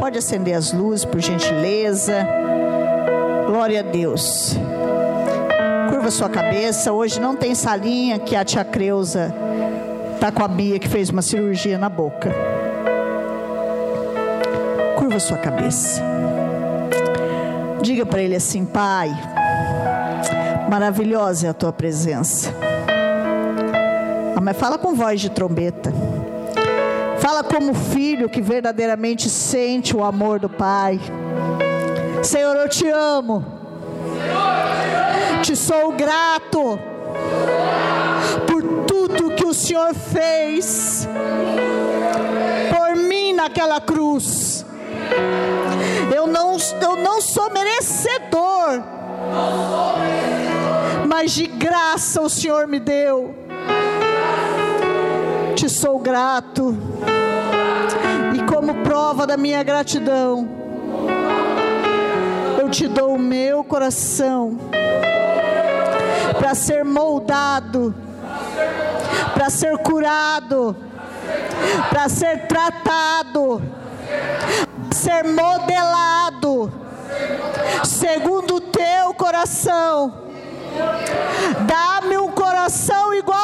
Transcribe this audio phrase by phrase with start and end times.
[0.00, 2.26] Pode acender as luzes, por gentileza.
[3.46, 4.56] Glória a Deus.
[5.90, 6.90] Curva sua cabeça.
[6.90, 9.30] Hoje não tem salinha que a tia Creuza
[10.14, 12.34] está com a Bia que fez uma cirurgia na boca.
[14.96, 16.02] Curva sua cabeça.
[17.82, 19.10] Diga para ele assim, Pai,
[20.70, 22.48] maravilhosa é a tua presença.
[24.34, 25.92] Ah, mas fala com voz de trombeta.
[27.20, 30.98] Fala como filho que verdadeiramente sente o amor do Pai.
[32.22, 33.44] Senhor, eu te amo.
[35.42, 36.78] Te sou grato
[38.46, 41.06] por tudo que o Senhor fez
[42.70, 44.64] por mim naquela cruz.
[46.14, 48.82] Eu não, eu não sou merecedor,
[51.06, 53.39] mas de graça o Senhor me deu
[55.60, 56.74] te sou grato.
[58.34, 60.48] E como prova da minha gratidão,
[62.58, 64.56] eu te dou o meu coração
[66.38, 67.94] para ser moldado,
[69.34, 70.74] para ser curado,
[71.90, 73.60] para ser tratado,
[74.92, 76.72] ser modelado
[77.84, 80.14] segundo o teu coração.
[81.66, 83.39] Dá-me um coração igual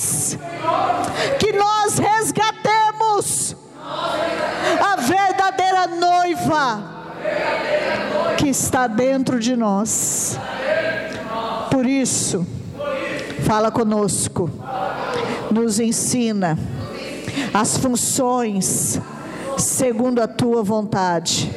[0.00, 0.38] fez,
[1.38, 3.56] que nós resgatemos
[4.80, 6.82] a verdadeira noiva
[8.38, 10.38] que está dentro de nós.
[11.70, 12.46] Por isso,
[13.46, 14.50] fala conosco,
[15.50, 16.58] nos ensina
[17.52, 19.00] as funções
[19.56, 21.50] segundo a tua vontade,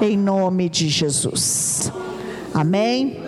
[0.00, 1.92] em nome de Jesus.
[2.52, 3.20] Amém?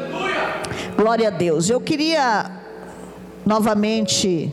[0.97, 1.71] Glória a Deus.
[1.71, 2.62] Eu queria
[3.45, 4.53] novamente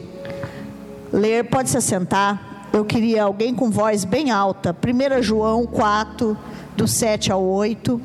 [1.11, 2.67] ler, pode se assentar.
[2.71, 4.75] Eu queria alguém com voz bem alta.
[4.75, 6.37] 1 João 4,
[6.75, 7.99] do 7 ao 8.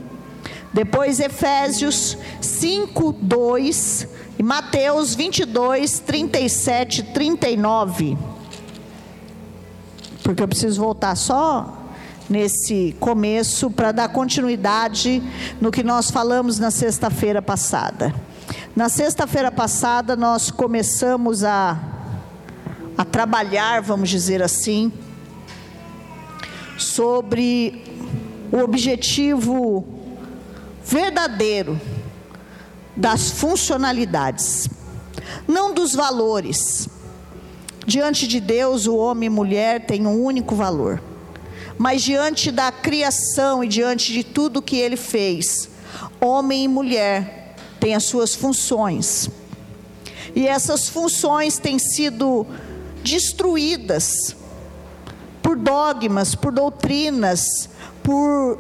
[0.73, 4.09] Depois Efésios 5, 2.
[4.39, 8.17] E Mateus 22, 37, 39
[10.25, 11.83] porque eu preciso voltar só
[12.29, 15.23] nesse começo para dar continuidade
[15.61, 18.13] no que nós falamos na sexta-feira passada.
[18.77, 21.79] Na sexta-feira passada nós começamos a,
[22.99, 24.93] a trabalhar, vamos dizer assim,
[26.77, 27.85] sobre
[28.51, 29.87] o objetivo
[30.85, 31.81] verdadeiro
[32.97, 34.69] das funcionalidades,
[35.47, 36.89] não dos valores.
[37.87, 41.01] Diante de Deus, o homem e mulher têm um único valor.
[41.79, 45.69] Mas diante da criação e diante de tudo que ele fez,
[46.21, 47.44] homem e mulher
[47.85, 49.29] têm as suas funções.
[50.35, 52.47] E essas funções têm sido
[53.03, 54.35] destruídas
[55.43, 57.69] por dogmas, por doutrinas,
[58.03, 58.59] por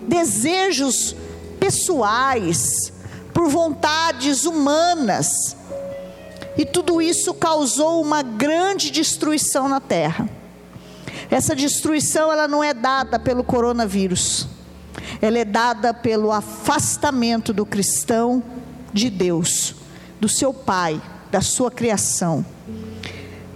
[0.00, 1.14] desejos
[1.60, 2.94] pessoais,
[3.34, 5.54] por vontades humanas
[6.56, 10.26] e tudo isso causou uma grande destruição na terra.
[11.30, 14.48] Essa destruição ela não é dada pelo coronavírus.
[15.20, 18.42] Ela é dada pelo afastamento do cristão
[18.92, 19.74] de Deus,
[20.20, 21.00] do seu pai,
[21.30, 22.44] da sua criação.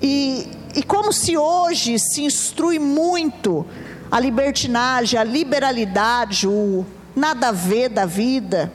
[0.03, 3.67] E, e como se hoje se instrui muito
[4.11, 6.85] a libertinagem, a liberalidade, o
[7.15, 8.73] nada a ver da vida,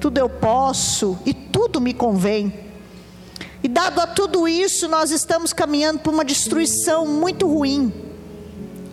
[0.00, 2.52] tudo eu posso e tudo me convém.
[3.62, 7.92] E dado a tudo isso, nós estamos caminhando para uma destruição muito ruim.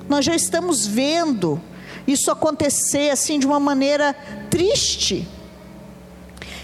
[0.10, 1.62] Nós já estamos vendo
[2.08, 4.16] isso acontecer assim de uma maneira
[4.50, 5.28] triste.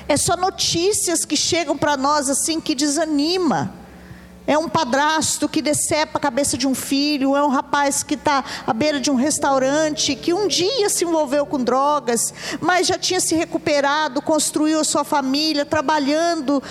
[0.08, 3.74] É só notícias que chegam para nós assim que desanima.
[4.48, 8.44] É um padrasto que decepa a cabeça de um filho, é um rapaz que está
[8.66, 13.20] à beira de um restaurante, que um dia se envolveu com drogas, mas já tinha
[13.20, 16.62] se recuperado, construiu a sua família, trabalhando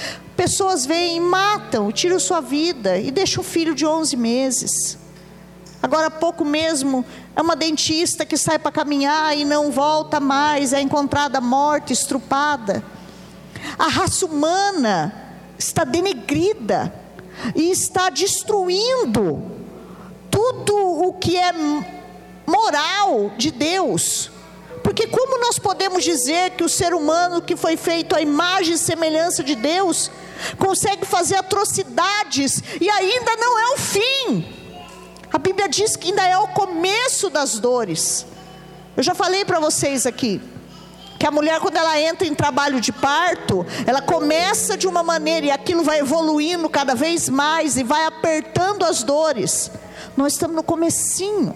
[0.41, 4.97] Pessoas vêm e matam, tiram sua vida e deixam um filho de 11 meses.
[5.83, 7.05] Agora há pouco mesmo,
[7.35, 12.85] é uma dentista que sai para caminhar e não volta mais, é encontrada morta, estrupada.
[13.79, 15.15] A raça humana
[15.59, 16.93] está denegrida
[17.55, 19.43] e está destruindo
[20.31, 21.53] tudo o que é
[22.47, 24.31] moral de Deus.
[24.83, 28.79] Porque como nós podemos dizer que o ser humano que foi feito à imagem e
[28.79, 30.11] semelhança de Deus
[30.59, 34.60] consegue fazer atrocidades e ainda não é o fim.
[35.33, 38.27] A Bíblia diz que ainda é o começo das dores.
[38.97, 40.41] Eu já falei para vocês aqui
[41.19, 45.47] que a mulher quando ela entra em trabalho de parto, ela começa de uma maneira
[45.47, 49.71] e aquilo vai evoluindo cada vez mais e vai apertando as dores.
[50.17, 51.55] Nós estamos no comecinho.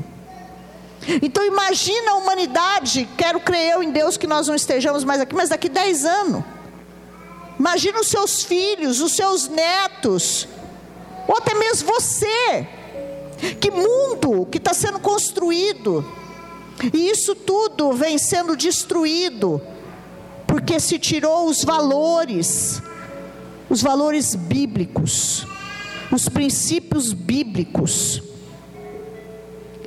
[1.23, 5.35] Então imagina a humanidade, quero crer eu em Deus que nós não estejamos mais aqui,
[5.35, 6.45] mas daqui 10 anos.
[7.59, 10.47] Imagina os seus filhos, os seus netos,
[11.27, 12.69] ou até mesmo você.
[13.61, 16.05] Que mundo que está sendo construído.
[16.93, 19.61] E isso tudo vem sendo destruído,
[20.47, 22.83] porque se tirou os valores,
[23.71, 25.47] os valores bíblicos,
[26.11, 28.23] os princípios bíblicos.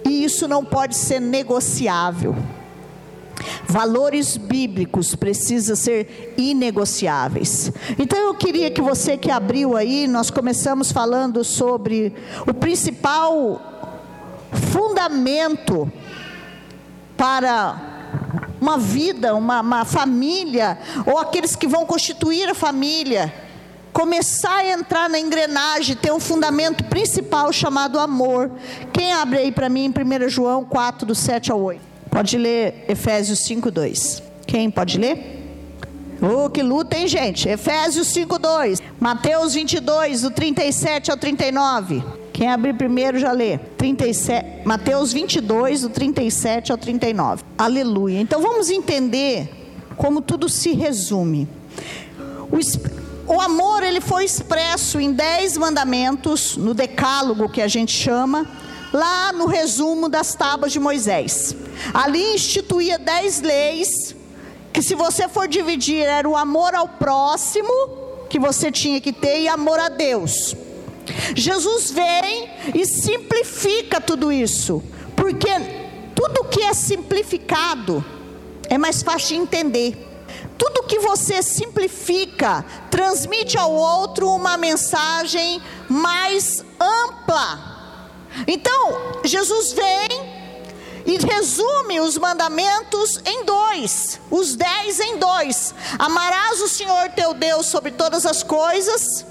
[0.05, 2.35] E isso não pode ser negociável.
[3.67, 7.71] Valores bíblicos precisam ser inegociáveis.
[7.99, 12.13] Então eu queria que você que abriu aí, nós começamos falando sobre
[12.47, 13.61] o principal
[14.71, 15.91] fundamento
[17.15, 17.97] para
[18.59, 23.33] uma vida, uma, uma família, ou aqueles que vão constituir a família,
[23.93, 28.51] começar a entrar na engrenagem, ter um fundamento principal chamado amor.
[28.93, 31.86] Quem abre aí para mim em 1 João 4, do 7 ao 8?
[32.09, 34.23] Pode ler Efésios 5, 2.
[34.45, 35.37] Quem pode ler?
[36.21, 37.47] Oh, que luta, hein, gente?
[37.47, 38.81] Efésios 5, 2.
[38.99, 42.03] Mateus 22, do 37 ao 39.
[42.33, 43.57] Quem abrir primeiro já lê.
[43.57, 47.43] 37, Mateus 22, do 37 ao 39.
[47.57, 48.19] Aleluia.
[48.19, 49.49] Então vamos entender
[49.95, 51.47] como tudo se resume.
[52.51, 58.47] O, o amor ele foi expresso em dez mandamentos, no decálogo que a gente chama,
[58.93, 61.55] lá no resumo das tábuas de Moisés.
[61.93, 64.15] Ali instituía dez leis,
[64.73, 67.71] que se você for dividir, era o amor ao próximo,
[68.29, 70.55] que você tinha que ter, e amor a Deus.
[71.35, 74.83] Jesus vem e simplifica tudo isso,
[75.15, 75.49] porque
[76.13, 78.03] tudo que é simplificado
[78.69, 80.03] é mais fácil de entender.
[80.57, 87.76] Tudo que você simplifica transmite ao outro uma mensagem mais ampla.
[88.45, 90.37] Então, Jesus vem
[91.05, 97.65] e resume os mandamentos em dois, os dez em dois: amarás o Senhor teu Deus
[97.67, 99.25] sobre todas as coisas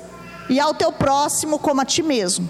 [0.49, 2.49] e ao teu próximo como a ti mesmo.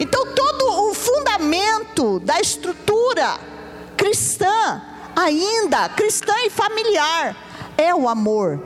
[0.00, 3.38] Então, todo o fundamento da estrutura
[3.96, 4.82] cristã,
[5.14, 7.36] ainda cristã e familiar,
[7.76, 8.58] é o amor.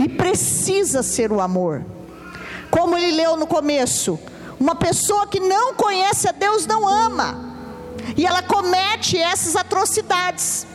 [0.00, 1.84] E precisa ser o amor.
[2.70, 4.18] Como ele leu no começo,
[4.60, 7.50] uma pessoa que não conhece a Deus não ama.
[8.14, 10.66] E ela comete essas atrocidades.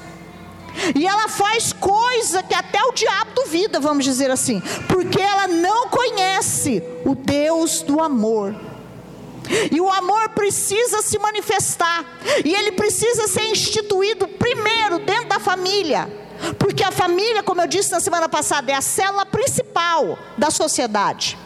[0.95, 5.87] E ela faz coisa que até o diabo duvida, vamos dizer assim, porque ela não
[5.87, 8.55] conhece o Deus do amor.
[9.71, 12.03] E o amor precisa se manifestar,
[12.43, 16.11] e ele precisa ser instituído primeiro dentro da família,
[16.57, 21.37] porque a família, como eu disse na semana passada, é a célula principal da sociedade.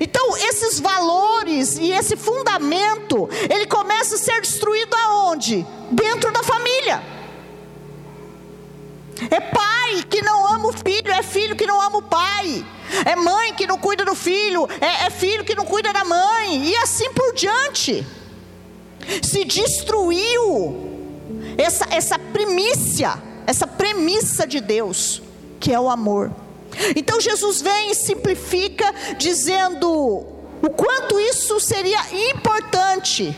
[0.00, 5.64] Então, esses valores e esse fundamento, ele começa a ser destruído aonde?
[5.90, 7.02] Dentro da família.
[9.30, 12.64] É pai que não ama o filho, é filho que não ama o pai.
[13.04, 16.68] É mãe que não cuida do filho, é, é filho que não cuida da mãe,
[16.68, 18.06] e assim por diante.
[19.22, 20.86] Se destruiu
[21.58, 25.22] essa, essa primícia, essa premissa de Deus,
[25.58, 26.32] que é o amor.
[26.94, 28.84] Então Jesus vem e simplifica,
[29.18, 33.36] dizendo o quanto isso seria importante,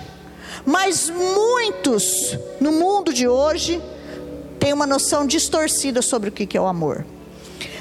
[0.64, 3.82] mas muitos no mundo de hoje
[4.58, 7.04] tem uma noção distorcida sobre o que é o amor.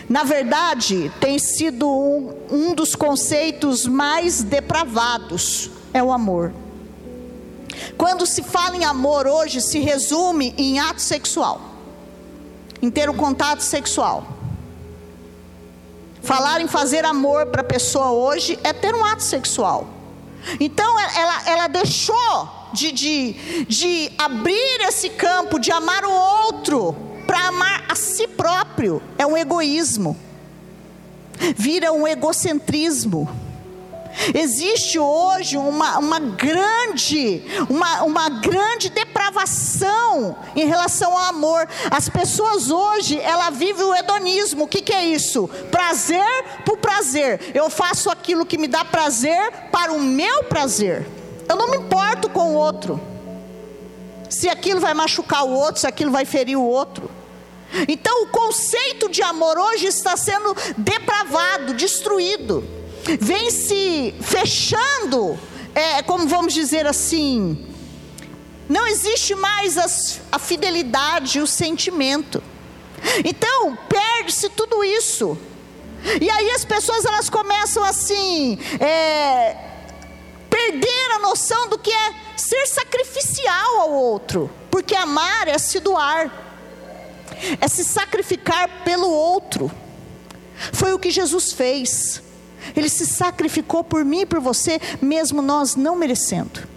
[0.10, 6.54] Na verdade, tem sido um, um dos conceitos mais depravados é o amor.
[7.98, 11.62] Quando se fala em amor hoje, se resume em ato sexual,
[12.82, 14.37] em ter um contato sexual.
[16.28, 19.88] Falar em fazer amor para a pessoa hoje é ter um ato sexual.
[20.60, 26.94] Então ela, ela deixou de, de, de abrir esse campo, de amar o outro,
[27.26, 30.18] para amar a si próprio, é um egoísmo,
[31.56, 33.47] vira um egocentrismo.
[34.34, 41.68] Existe hoje uma, uma, grande, uma, uma grande depravação em relação ao amor.
[41.90, 44.64] As pessoas hoje, ela vive o hedonismo.
[44.64, 45.48] O que, que é isso?
[45.72, 47.52] Prazer por prazer.
[47.54, 51.08] Eu faço aquilo que me dá prazer para o meu prazer.
[51.48, 53.00] Eu não me importo com o outro.
[54.30, 57.10] Se aquilo vai machucar o outro, se aquilo vai ferir o outro.
[57.88, 62.64] Então o conceito de amor hoje está sendo depravado, destruído.
[63.20, 65.38] Vem se fechando
[65.78, 67.68] é, como vamos dizer assim,
[68.68, 72.42] não existe mais as, a fidelidade, o sentimento.
[73.24, 75.38] Então, perde-se tudo isso.
[76.20, 79.56] E aí as pessoas elas começam assim, é,
[80.50, 84.50] perder a noção do que é ser sacrificial ao outro.
[84.72, 86.32] Porque amar é se doar,
[87.62, 89.72] é se sacrificar pelo outro.
[90.74, 92.24] Foi o que Jesus fez.
[92.76, 96.68] Ele se sacrificou por mim e por você, mesmo nós não merecendo.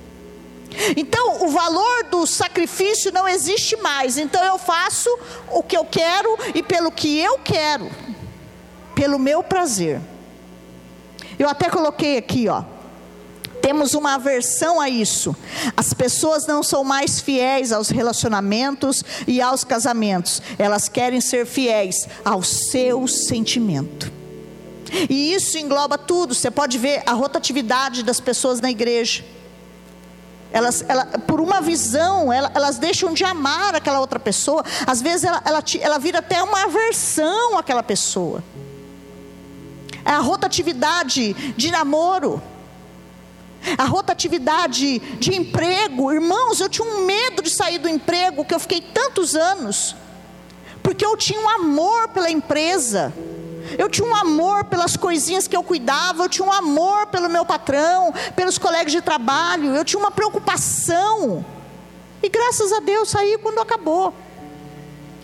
[0.97, 4.19] Então, o valor do sacrifício não existe mais.
[4.19, 5.11] Então, eu faço
[5.51, 7.91] o que eu quero e pelo que eu quero,
[8.95, 10.01] pelo meu prazer.
[11.39, 12.63] Eu até coloquei aqui, ó.
[13.61, 15.37] Temos uma aversão a isso.
[15.77, 20.41] As pessoas não são mais fiéis aos relacionamentos e aos casamentos.
[20.59, 24.20] Elas querem ser fiéis ao seu sentimento.
[25.09, 26.35] E isso engloba tudo.
[26.35, 29.25] Você pode ver a rotatividade das pessoas na igreja.
[30.53, 34.65] Elas, ela, por uma visão, ela, elas deixam de amar aquela outra pessoa.
[34.87, 38.43] Às vezes ela, ela, ela vira até uma aversão àquela pessoa.
[40.05, 42.43] É a rotatividade de namoro.
[43.79, 46.13] A rotatividade de emprego.
[46.13, 49.95] Irmãos, eu tinha um medo de sair do emprego que eu fiquei tantos anos.
[50.83, 53.13] Porque eu tinha um amor pela empresa.
[53.79, 57.45] Eu tinha um amor pelas coisinhas que eu cuidava, eu tinha um amor pelo meu
[57.45, 61.45] patrão, pelos colegas de trabalho, eu tinha uma preocupação.
[62.23, 64.13] E graças a Deus saí quando acabou.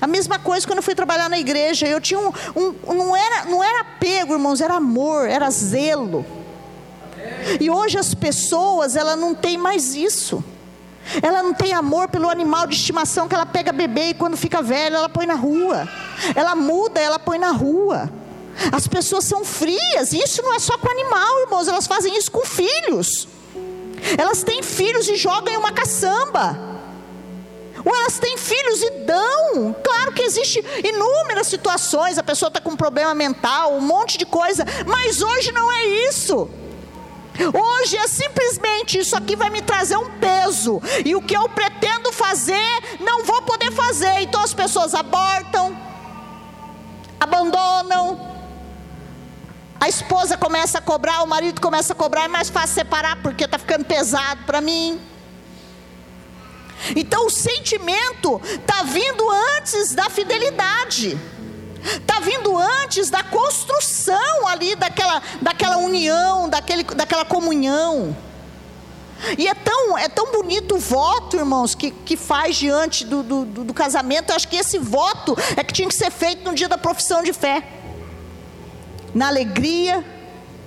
[0.01, 3.45] A mesma coisa quando eu fui trabalhar na igreja, eu tinha um, um não era
[3.47, 6.25] não era apego, irmãos, era amor, era zelo.
[7.61, 10.45] E hoje as pessoas, ela não tem mais isso.
[11.23, 14.61] Ela não tem amor pelo animal de estimação que ela pega bebê e quando fica
[14.61, 15.89] velha ela põe na rua.
[16.35, 18.11] Ela muda, ela põe na rua.
[18.73, 22.31] As pessoas são frias, e isso não é só com animal, irmãos, elas fazem isso
[22.31, 23.29] com filhos.
[24.17, 26.59] Elas têm filhos e jogam em uma caçamba.
[27.85, 29.77] Ou elas têm filhos e dão.
[29.83, 34.27] Claro que existe inúmeras situações, a pessoa está com um problema mental, um monte de
[34.27, 36.49] coisa, mas hoje não é isso.
[37.53, 42.11] Hoje é simplesmente isso aqui vai me trazer um peso, e o que eu pretendo
[42.11, 44.21] fazer, não vou poder fazer.
[44.21, 45.77] Então as pessoas abortam,
[47.21, 48.36] abandonam,
[49.81, 53.45] a esposa começa a cobrar, o marido começa a cobrar, é mais fácil separar porque
[53.45, 55.01] está ficando pesado para mim.
[56.95, 61.19] Então o sentimento está vindo antes da fidelidade,
[61.83, 68.17] está vindo antes da construção ali daquela, daquela união, daquele, daquela comunhão.
[69.39, 73.45] E é tão, é tão bonito o voto, irmãos, que, que faz diante do, do,
[73.45, 74.31] do casamento.
[74.31, 77.23] Eu acho que esse voto é que tinha que ser feito no dia da profissão
[77.23, 77.76] de fé
[79.17, 80.05] na alegria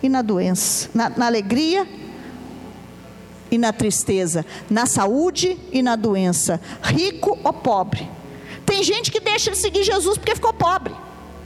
[0.01, 1.87] e na doença, na, na alegria
[3.51, 8.09] e na tristeza, na saúde e na doença, rico ou pobre.
[8.65, 10.95] Tem gente que deixa de seguir Jesus porque ficou pobre,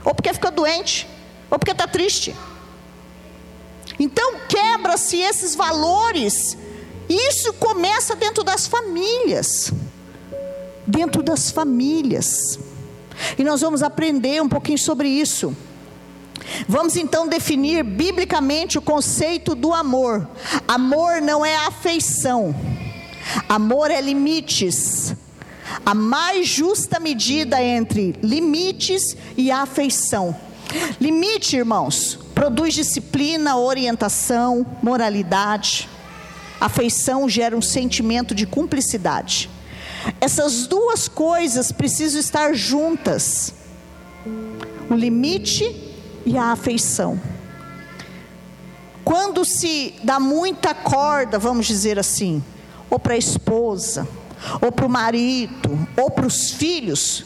[0.06, 1.06] ou porque ficou doente,
[1.52, 2.34] ou porque está triste.
[4.00, 6.58] Então quebra-se esses valores.
[7.10, 9.74] Isso começa dentro das famílias.
[10.88, 12.58] Dentro das famílias.
[13.38, 15.54] E nós vamos aprender um pouquinho sobre isso.
[16.68, 20.28] Vamos então definir biblicamente o conceito do amor.
[20.68, 22.56] Amor não é afeição,
[23.48, 25.16] amor é limites.
[25.86, 30.36] A mais justa medida entre limites e afeição.
[31.00, 35.90] Limite, irmãos, produz disciplina, orientação, moralidade.
[36.60, 39.50] Afeição gera um sentimento de cumplicidade.
[40.20, 43.54] Essas duas coisas precisam estar juntas.
[44.90, 45.93] O limite
[46.26, 47.20] e a afeição.
[49.04, 52.44] Quando se dá muita corda, vamos dizer assim,
[52.90, 54.08] ou para a esposa,
[54.62, 57.26] ou para o marido, ou para os filhos,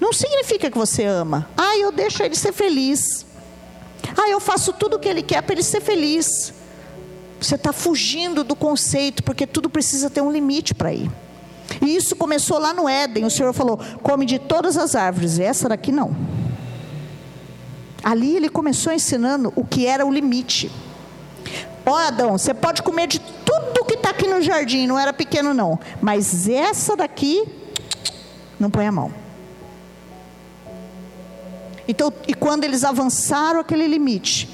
[0.00, 1.48] não significa que você ama.
[1.56, 3.24] Ah, eu deixo ele ser feliz.
[4.16, 6.52] Ah, eu faço tudo o que ele quer para ele ser feliz.
[7.40, 11.10] Você está fugindo do conceito, porque tudo precisa ter um limite para ir.
[11.82, 13.24] E isso começou lá no Éden.
[13.24, 16.14] O Senhor falou: come de todas as árvores, essa daqui não.
[18.06, 20.70] Ali ele começou ensinando o que era o limite.
[21.84, 25.12] Ó oh, Adão, você pode comer de tudo que está aqui no jardim, não era
[25.12, 27.42] pequeno não, mas essa daqui,
[28.60, 29.12] não põe a mão.
[31.88, 34.48] Então, e quando eles avançaram aquele limite,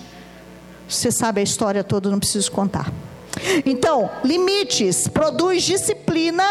[0.88, 2.90] você sabe a história toda, não preciso contar.
[3.66, 6.44] Então, limites produz disciplina,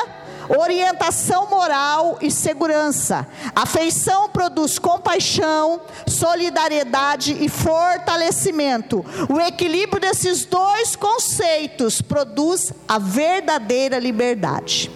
[0.57, 3.27] orientação moral e segurança.
[3.55, 9.05] Afeição produz compaixão, solidariedade e fortalecimento.
[9.29, 14.91] O equilíbrio desses dois conceitos produz a verdadeira liberdade.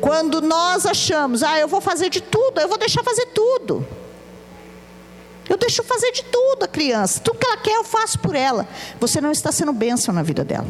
[0.00, 3.86] Quando nós achamos, ah, eu vou fazer de tudo, eu vou deixar fazer tudo.
[5.48, 7.20] Eu deixo fazer de tudo a criança.
[7.20, 8.66] Tudo que ela quer, eu faço por ela.
[8.98, 10.66] Você não está sendo bênção na vida dela.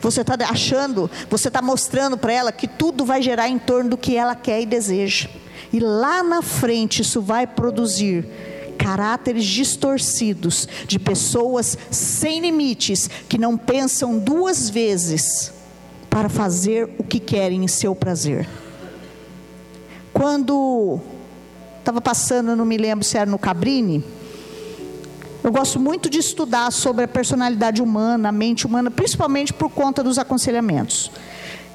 [0.00, 3.96] Você está achando, você está mostrando para ela que tudo vai gerar em torno do
[3.96, 5.28] que ela quer e deseja.
[5.72, 8.26] E lá na frente isso vai produzir
[8.76, 15.52] caráteres distorcidos de pessoas sem limites que não pensam duas vezes
[16.10, 18.48] para fazer o que querem em seu prazer.
[20.12, 21.00] Quando
[21.78, 24.04] estava passando, não me lembro se era no Cabrini,
[25.42, 30.02] eu gosto muito de estudar sobre a personalidade humana, a mente humana, principalmente por conta
[30.02, 31.10] dos aconselhamentos.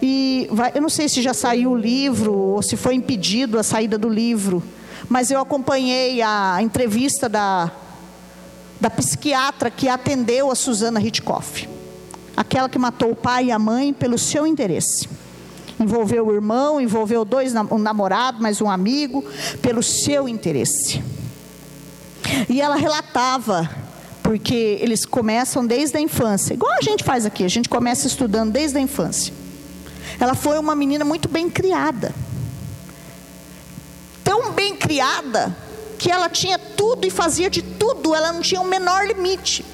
[0.01, 3.63] E vai, eu não sei se já saiu o livro ou se foi impedido a
[3.63, 4.63] saída do livro,
[5.09, 7.69] mas eu acompanhei a entrevista da,
[8.79, 11.67] da psiquiatra que atendeu a Susana Hitchcock,
[12.37, 15.09] aquela que matou o pai e a mãe pelo seu interesse.
[15.77, 19.23] Envolveu o irmão, envolveu dois, um namorado, mais um amigo,
[19.61, 21.01] pelo seu interesse.
[22.49, 23.69] E ela relatava,
[24.21, 28.51] porque eles começam desde a infância, igual a gente faz aqui, a gente começa estudando
[28.51, 29.33] desde a infância.
[30.19, 32.13] Ela foi uma menina muito bem criada.
[34.23, 35.55] Tão bem criada
[35.97, 39.65] que ela tinha tudo e fazia de tudo, ela não tinha o menor limite.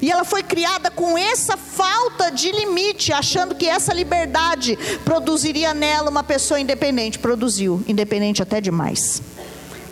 [0.00, 6.08] E ela foi criada com essa falta de limite, achando que essa liberdade produziria nela
[6.08, 7.18] uma pessoa independente.
[7.18, 9.20] Produziu, independente até demais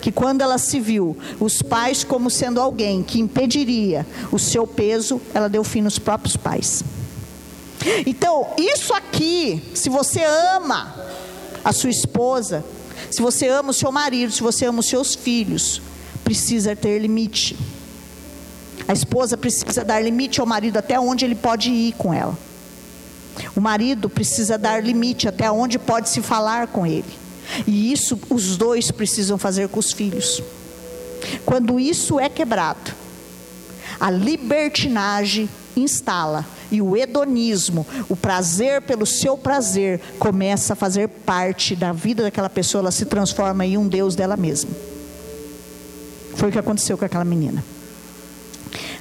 [0.02, 5.20] que quando ela se viu os pais como sendo alguém que impediria o seu peso,
[5.32, 6.82] ela deu fim nos próprios pais.
[8.04, 10.92] Então, isso aqui, se você ama
[11.64, 12.64] a sua esposa,
[13.12, 15.80] se você ama o seu marido, se você ama os seus filhos,
[16.24, 17.56] precisa ter limite.
[18.88, 22.36] A esposa precisa dar limite ao marido até onde ele pode ir com ela.
[23.54, 27.21] O marido precisa dar limite até onde pode se falar com ele.
[27.66, 30.42] E isso os dois precisam fazer com os filhos.
[31.44, 32.92] Quando isso é quebrado,
[34.00, 41.76] a libertinagem instala e o hedonismo, o prazer pelo seu prazer, começa a fazer parte
[41.76, 44.70] da vida daquela pessoa, ela se transforma em um Deus dela mesma.
[46.34, 47.62] Foi o que aconteceu com aquela menina.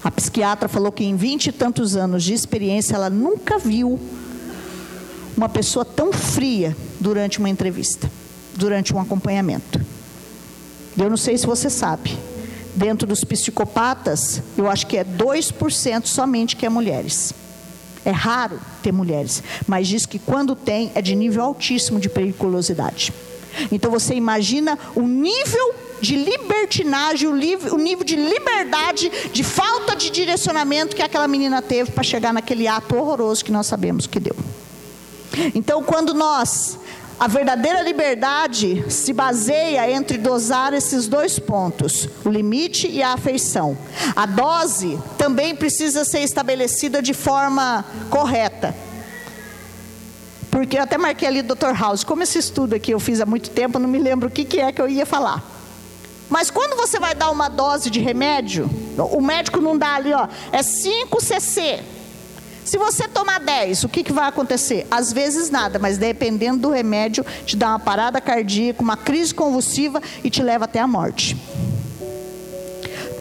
[0.03, 3.99] A psiquiatra falou que em vinte e tantos anos de experiência, ela nunca viu
[5.37, 8.09] uma pessoa tão fria durante uma entrevista
[8.55, 9.79] durante um acompanhamento.
[10.97, 12.17] Eu não sei se você sabe,
[12.75, 17.33] dentro dos psicopatas, eu acho que é 2% somente que é mulheres.
[18.03, 23.13] É raro ter mulheres, mas diz que quando tem é de nível altíssimo de periculosidade.
[23.71, 30.95] Então você imagina o nível de libertinagem, o, nível de liberdade, de falta de direcionamento
[30.95, 34.35] que aquela menina teve para chegar naquele ato horroroso que nós sabemos que deu.
[35.53, 36.77] Então, quando nós
[37.21, 43.77] a verdadeira liberdade se baseia entre dosar esses dois pontos, o limite e a afeição.
[44.15, 48.75] A dose também precisa ser estabelecida de forma correta.
[50.49, 51.79] Porque eu até marquei ali Dr.
[51.79, 54.43] House, como esse estudo aqui eu fiz há muito tempo, não me lembro o que,
[54.43, 55.43] que é que eu ia falar.
[56.27, 60.27] Mas quando você vai dar uma dose de remédio, o médico não dá ali, ó,
[60.51, 62.00] é 5 cc.
[62.63, 64.85] Se você tomar 10, o que, que vai acontecer?
[64.89, 70.01] Às vezes nada, mas dependendo do remédio, te dá uma parada cardíaca, uma crise convulsiva
[70.23, 71.35] e te leva até a morte.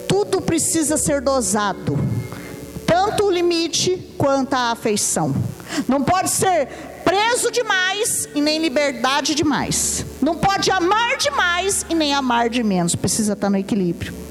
[0.07, 1.99] Tudo precisa ser dosado,
[2.87, 5.35] tanto o limite quanto a afeição.
[5.89, 6.67] Não pode ser
[7.05, 10.05] preso demais e nem liberdade demais.
[10.21, 12.95] Não pode amar demais e nem amar de menos.
[12.95, 14.30] Precisa estar no equilíbrio.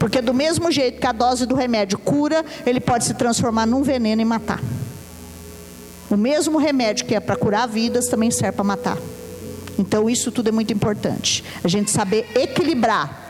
[0.00, 3.82] Porque do mesmo jeito que a dose do remédio cura, ele pode se transformar num
[3.82, 4.58] veneno e matar.
[6.10, 8.96] O mesmo remédio que é para curar vidas também serve para matar.
[9.78, 11.44] Então isso tudo é muito importante.
[11.62, 13.28] A gente saber equilibrar.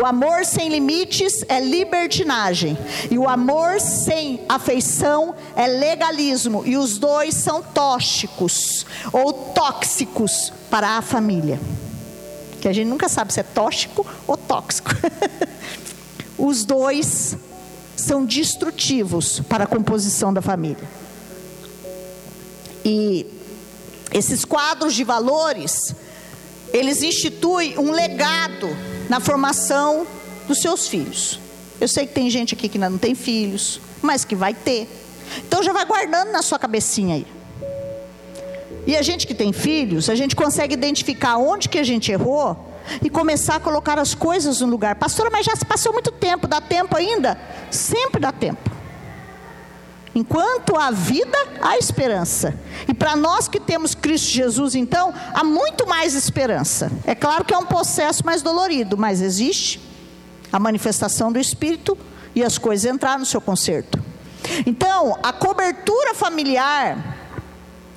[0.00, 2.78] O amor sem limites é libertinagem.
[3.10, 6.62] E o amor sem afeição é legalismo.
[6.64, 11.58] E os dois são tóxicos ou tóxicos para a família
[12.64, 14.88] que a gente nunca sabe se é tóxico ou tóxico.
[16.38, 17.36] Os dois
[17.94, 20.88] são destrutivos para a composição da família.
[22.82, 23.26] E
[24.10, 25.94] esses quadros de valores,
[26.72, 28.74] eles instituem um legado
[29.10, 30.06] na formação
[30.48, 31.38] dos seus filhos.
[31.78, 34.88] Eu sei que tem gente aqui que ainda não tem filhos, mas que vai ter.
[35.46, 37.26] Então já vai guardando na sua cabecinha aí.
[38.86, 42.72] E a gente que tem filhos, a gente consegue identificar onde que a gente errou
[43.02, 44.96] e começar a colocar as coisas no lugar.
[44.96, 47.38] Pastora, mas já se passou muito tempo, dá tempo ainda?
[47.70, 48.70] Sempre dá tempo.
[50.14, 52.54] Enquanto há vida, há esperança.
[52.86, 56.92] E para nós que temos Cristo Jesus, então, há muito mais esperança.
[57.04, 59.80] É claro que é um processo mais dolorido, mas existe
[60.52, 61.98] a manifestação do Espírito
[62.32, 63.98] e as coisas entrar no seu conserto.
[64.64, 67.13] Então, a cobertura familiar,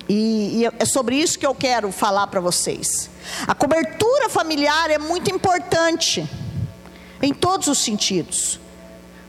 [0.08, 3.10] e, e é sobre isso que eu quero falar para vocês.
[3.46, 6.28] A cobertura familiar é muito importante,
[7.20, 8.58] em todos os sentidos.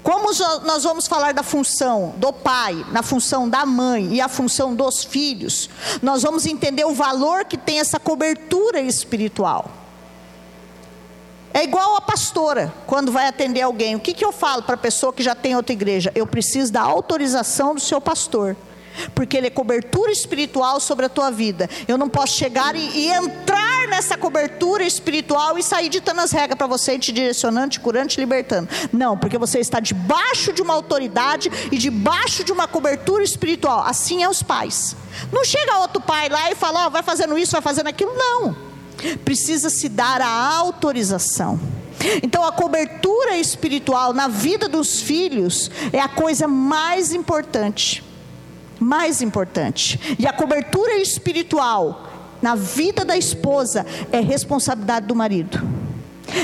[0.01, 0.29] Como
[0.63, 5.03] nós vamos falar da função do pai, na função da mãe e a função dos
[5.03, 5.69] filhos,
[6.01, 9.69] nós vamos entender o valor que tem essa cobertura espiritual.
[11.53, 13.95] É igual a pastora, quando vai atender alguém.
[13.95, 16.11] O que, que eu falo para a pessoa que já tem outra igreja?
[16.15, 18.55] Eu preciso da autorização do seu pastor
[19.13, 21.69] porque ele é cobertura espiritual sobre a tua vida.
[21.87, 26.57] Eu não posso chegar e, e entrar nessa cobertura espiritual e sair ditando as regras
[26.57, 28.69] para você, te direcionando, te curando, te libertando.
[28.91, 33.83] Não, porque você está debaixo de uma autoridade e debaixo de uma cobertura espiritual.
[33.83, 34.95] Assim é os pais.
[35.31, 38.13] Não chega outro pai lá e fala, oh, vai fazendo isso, vai fazendo aquilo.
[38.15, 38.55] Não.
[39.23, 41.59] Precisa se dar a autorização.
[42.23, 48.03] Então, a cobertura espiritual na vida dos filhos é a coisa mais importante
[48.79, 50.15] mais importante.
[50.17, 52.07] E a cobertura espiritual
[52.41, 55.61] na vida da esposa é responsabilidade do marido.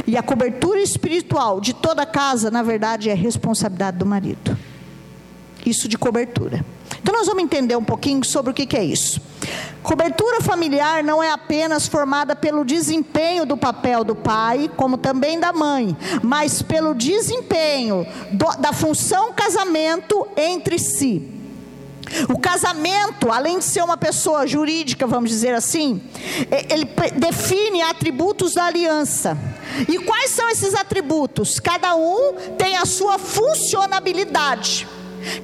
[0.06, 4.58] E a cobertura espiritual de toda a casa, na verdade, é responsabilidade do marido.
[5.66, 6.64] Isso de cobertura.
[7.02, 9.22] Então nós vamos entender um pouquinho sobre o que, é isso.
[9.84, 15.54] Cobertura familiar não é apenas formada pelo desempenho do papel do pai, como também da
[15.54, 21.32] mãe, mas pelo desempenho do, da função casamento entre si.
[22.30, 26.02] O casamento, além de ser uma pessoa jurídica, vamos dizer assim,
[26.50, 29.38] é, ele define atributos da aliança.
[29.88, 31.60] E quais são esses atributos?
[31.60, 34.88] Cada um tem a sua funcionabilidade.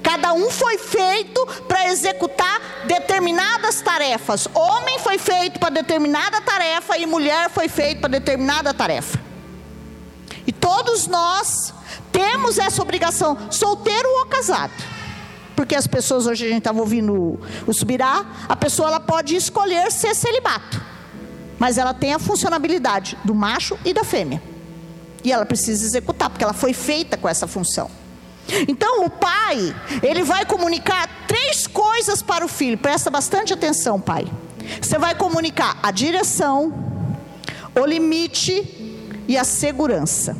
[0.03, 4.47] Cada um foi feito para executar determinadas tarefas.
[4.53, 9.19] Homem foi feito para determinada tarefa e mulher foi feito para determinada tarefa.
[10.45, 11.73] E todos nós
[12.11, 15.00] temos essa obrigação, solteiro ou casado
[15.61, 19.91] porque as pessoas hoje a gente estava ouvindo o, subirá, a pessoa ela pode escolher
[19.91, 20.81] ser celibato,
[21.59, 24.41] mas ela tem a funcionabilidade do macho e da fêmea.
[25.23, 27.91] E ela precisa executar, porque ela foi feita com essa função.
[28.67, 32.75] Então, o pai, ele vai comunicar três coisas para o filho.
[32.75, 34.25] Presta bastante atenção, pai.
[34.81, 36.73] Você vai comunicar a direção,
[37.79, 40.35] o limite e a segurança.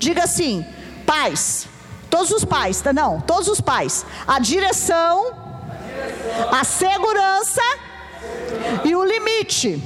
[0.00, 0.66] Diga assim:
[1.06, 1.68] pais,
[2.12, 2.92] Todos os pais, tá?
[2.92, 4.04] não, todos os pais.
[4.26, 5.32] A direção,
[6.50, 7.62] a segurança
[8.84, 9.82] e o limite.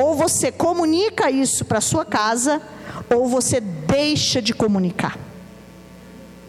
[0.00, 2.62] Ou você comunica isso para sua casa,
[3.12, 5.18] ou você deixa de comunicar.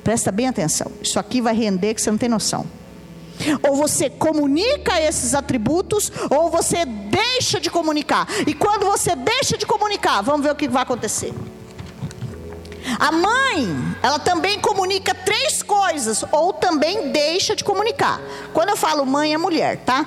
[0.04, 0.92] Presta bem atenção.
[1.02, 2.68] Isso aqui vai render que você não tem noção.
[3.68, 8.28] Ou você comunica esses atributos, ou você deixa de comunicar.
[8.46, 11.34] E quando você deixa de comunicar, vamos ver o que vai acontecer.
[13.00, 18.20] A mãe, ela também comunica três coisas, ou também deixa de comunicar.
[18.54, 20.06] Quando eu falo mãe, é mulher, tá?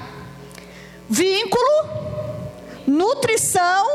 [1.08, 1.88] Vínculo,
[2.87, 3.87] nutrição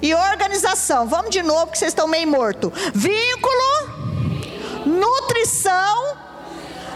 [0.00, 1.06] e organização.
[1.06, 2.72] Vamos de novo, que vocês estão meio morto.
[2.94, 4.22] Vínculo,
[4.86, 6.16] nutrição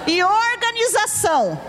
[0.07, 1.61] e organização.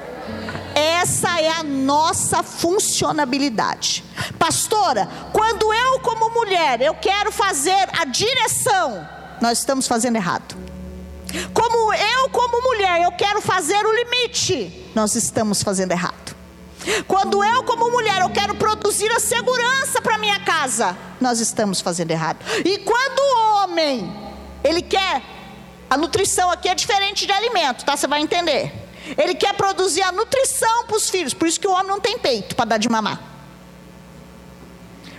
[0.78, 4.04] Essa é a nossa funcionabilidade.
[4.38, 9.10] Pastora, quando eu, como mulher, eu quero fazer a direção,
[9.42, 10.56] nós estamos fazendo errado.
[11.52, 16.36] Como eu, como mulher, eu quero fazer o limite, nós estamos fazendo errado.
[17.08, 22.12] Quando eu, como mulher, eu quero produzir a segurança para minha casa, nós estamos fazendo
[22.12, 22.38] errado.
[22.64, 24.16] E quando o homem,
[24.64, 25.24] ele quer,
[25.90, 27.98] a nutrição aqui é diferente de alimento, tá?
[27.98, 28.87] Você vai entender.
[29.18, 31.34] Ele quer produzir a nutrição para os filhos.
[31.34, 33.22] Por isso que o homem não tem peito para dar de mamar.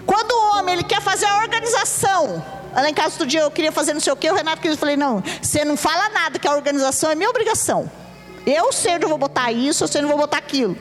[0.04, 2.42] Quando o homem ele quer fazer a organização,
[2.74, 4.74] lá em casa outro dia eu queria fazer não sei o que, o Renato queria,
[4.74, 7.90] eu falei, não, você não fala nada, que a organização é minha obrigação.
[8.46, 10.76] Eu sei onde eu vou botar isso, eu sei onde eu vou botar aquilo.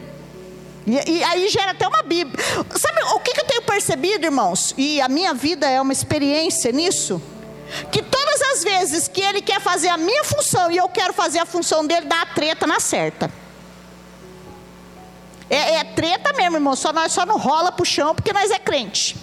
[0.85, 2.41] E, e, aí gera até uma Bíblia.
[2.77, 4.73] Sabe o que, que eu tenho percebido, irmãos?
[4.77, 7.21] E a minha vida é uma experiência nisso
[7.91, 11.39] que todas as vezes que ele quer fazer a minha função e eu quero fazer
[11.39, 13.31] a função dele, dá a treta na certa.
[15.49, 16.75] É, é treta mesmo, irmão.
[16.75, 19.15] Só nós só não rola pro chão porque nós é crente.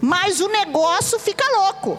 [0.00, 1.98] Mas o negócio fica louco.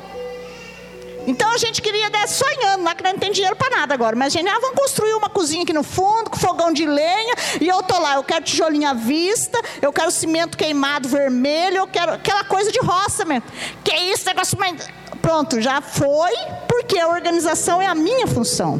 [1.27, 4.15] Então a gente queria dar sonhando lá, que não tem dinheiro para nada agora.
[4.15, 7.33] Mas a gente, ah, vamos construir uma cozinha aqui no fundo, com fogão de lenha,
[7.59, 11.87] e eu tô lá, eu quero tijolinho à vista, eu quero cimento queimado vermelho, eu
[11.87, 13.43] quero aquela coisa de roça mesmo.
[13.83, 14.87] Que é isso, negócio mais.
[15.25, 16.35] Pronto, já foi,
[16.67, 18.79] porque a organização é a minha função.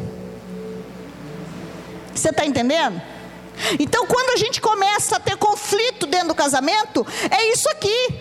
[2.14, 3.02] Você está entendendo?
[3.80, 8.20] Então, quando a gente começa a ter conflito dentro do casamento, é isso aqui.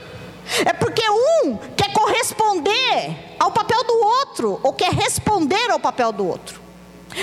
[0.66, 6.26] É porque um quer corresponder ao papel do outro, ou quer responder ao papel do
[6.26, 6.65] outro.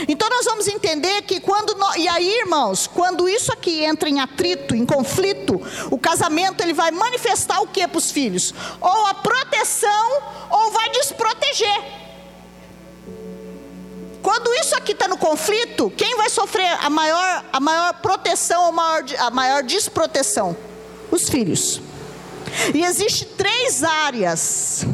[0.09, 4.21] Então nós vamos entender que quando nós, e aí, irmãos, quando isso aqui entra em
[4.21, 8.55] atrito, em conflito, o casamento ele vai manifestar o que para os filhos?
[8.81, 12.03] Ou a proteção, ou vai desproteger.
[14.23, 18.69] Quando isso aqui está no conflito, quem vai sofrer a maior, a maior proteção ou
[18.69, 20.57] a maior, a maior desproteção?
[21.11, 21.81] Os filhos.
[22.73, 24.87] E existe três áreas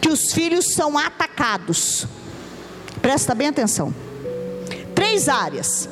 [0.00, 2.06] que os filhos são atacados.
[3.00, 3.94] Presta bem atenção.
[5.00, 5.88] Três áreas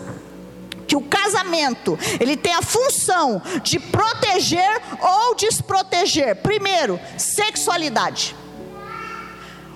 [0.87, 6.37] que o casamento ele tem a função de proteger ou desproteger.
[6.43, 8.37] Primeiro, sexualidade.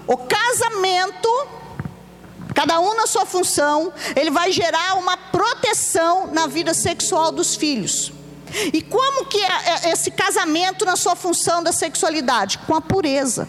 [0.07, 1.31] O casamento,
[2.55, 8.12] cada um na sua função, ele vai gerar uma proteção na vida sexual dos filhos.
[8.71, 12.59] E como que é, é esse casamento na sua função da sexualidade?
[12.66, 13.49] Com a pureza.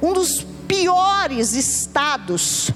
[0.00, 2.70] Um dos piores estados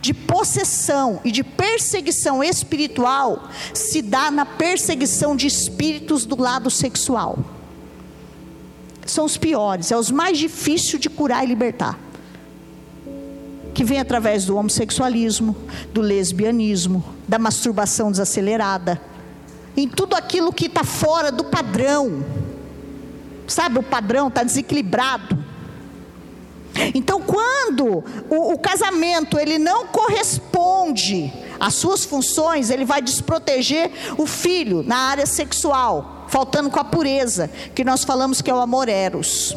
[0.00, 7.38] de possessão e de perseguição espiritual se dá na perseguição de espíritos do lado sexual.
[9.04, 11.98] São os piores, é os mais difíceis de curar e libertar.
[13.74, 15.56] Que vem através do homossexualismo,
[15.92, 19.00] do lesbianismo, da masturbação desacelerada,
[19.76, 22.24] em tudo aquilo que está fora do padrão.
[23.46, 25.39] Sabe, o padrão está desequilibrado.
[26.94, 34.26] Então, quando o, o, casamento ele não corresponde às suas funções, ele vai desproteger o
[34.26, 38.88] filho na área sexual, faltando com a pureza, que nós falamos que é o amor
[38.88, 39.54] eros.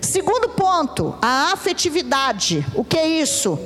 [0.00, 2.64] Segundo ponto, a afetividade.
[2.74, 3.58] O que é isso?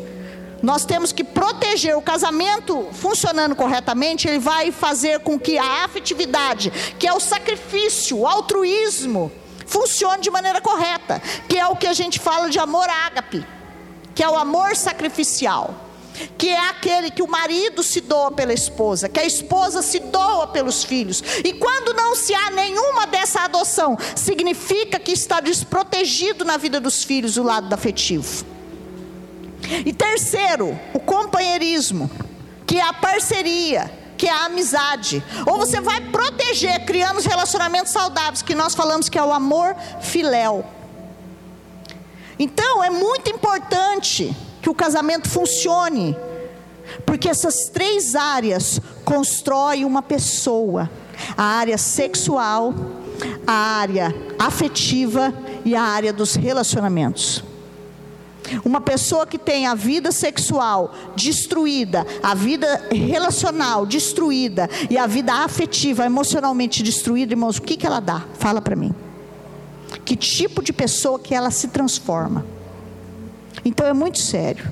[0.63, 6.73] Nós temos que proteger o casamento funcionando corretamente, ele vai fazer com que a afetividade,
[6.99, 9.31] que é o sacrifício, o altruísmo,
[9.67, 13.47] funcione de maneira correta, que é o que a gente fala de amor ágape,
[14.15, 15.75] que é o amor sacrificial
[16.37, 20.47] que é aquele que o marido se doa pela esposa, que a esposa se doa
[20.47, 21.23] pelos filhos.
[21.45, 27.03] E quando não se há nenhuma dessa adoção, significa que está desprotegido na vida dos
[27.03, 28.45] filhos o lado afetivo.
[29.85, 32.11] E terceiro, o companheirismo,
[32.67, 33.91] que é a parceria,
[34.23, 35.21] que é a amizade.
[35.45, 39.75] Ou você vai proteger criando os relacionamentos saudáveis, que nós falamos que é o amor
[40.01, 40.65] filéu.
[42.39, 44.33] Então, é muito importante
[44.63, 46.17] que o casamento funcione,
[47.05, 50.89] porque essas três áreas constroem uma pessoa:
[51.37, 52.73] a área sexual,
[53.45, 57.43] a área afetiva e a área dos relacionamentos.
[58.65, 65.33] Uma pessoa que tem a vida sexual destruída, a vida relacional destruída e a vida
[65.33, 68.25] afetiva, emocionalmente destruída, irmãos, o que, que ela dá?
[68.39, 68.95] Fala para mim.
[70.05, 72.45] Que tipo de pessoa que ela se transforma?
[73.65, 74.71] Então é muito sério.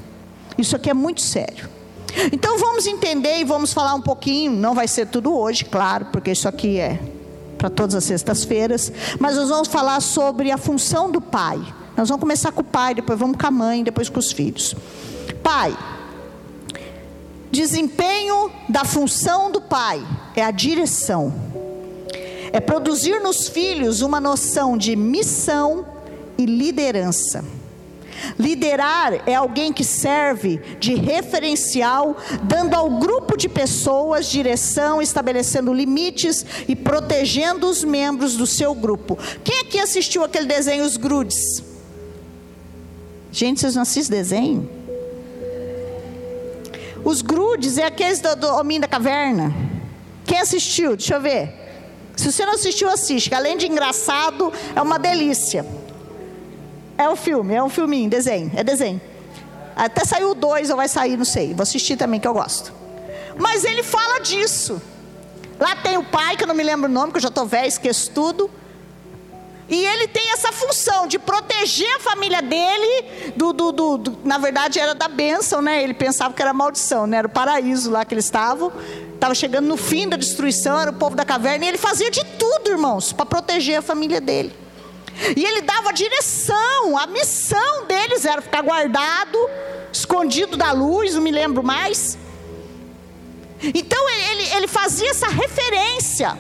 [0.59, 1.69] Isso aqui é muito sério.
[2.33, 6.33] Então vamos entender e vamos falar um pouquinho, não vai ser tudo hoje, claro, porque
[6.33, 7.01] isso aqui é
[7.57, 11.61] para todas as sextas-feiras, mas nós vamos falar sobre a função do pai.
[11.97, 14.75] Nós vamos começar com o pai, depois vamos com a mãe, depois com os filhos.
[15.43, 15.77] Pai,
[17.51, 21.35] desempenho da função do pai é a direção,
[22.53, 25.87] é produzir nos filhos uma noção de missão
[26.39, 27.45] e liderança.
[28.39, 36.45] Liderar é alguém que serve de referencial, dando ao grupo de pessoas direção, estabelecendo limites
[36.69, 39.19] e protegendo os membros do seu grupo.
[39.43, 41.70] Quem aqui assistiu aquele desenho Os Grudes?
[43.33, 44.71] Gente, vocês não assistem desenho?
[47.05, 49.55] Os grudes é aqueles do, do Homem da Caverna.
[50.25, 50.97] Quem assistiu?
[50.97, 51.55] Deixa eu ver.
[52.17, 53.35] Se você não assistiu, assiste.
[53.35, 55.65] Além de engraçado, é uma delícia.
[56.99, 59.01] É um filme, é um filminho, desenho, é desenho.
[59.75, 61.55] Até saiu dois, ou vai sair, não sei.
[61.55, 62.73] Vou assistir também, que eu gosto.
[63.39, 64.83] Mas ele fala disso.
[65.59, 67.47] Lá tem o pai, que eu não me lembro o nome, que eu já estou
[67.47, 68.51] velho, esqueço tudo.
[69.71, 74.37] E ele tem essa função de proteger a família dele do, do, do, do, na
[74.37, 75.81] verdade era da bênção, né?
[75.81, 77.19] Ele pensava que era maldição, né?
[77.19, 78.73] Era o paraíso lá que eles estavam.
[79.15, 82.25] Estava chegando no fim da destruição, era o povo da caverna, e ele fazia de
[82.25, 84.53] tudo, irmãos, para proteger a família dele.
[85.37, 89.39] E ele dava direção, a missão deles era ficar guardado,
[89.93, 92.19] escondido da luz, não me lembro mais.
[93.63, 96.37] Então ele, ele fazia essa referência.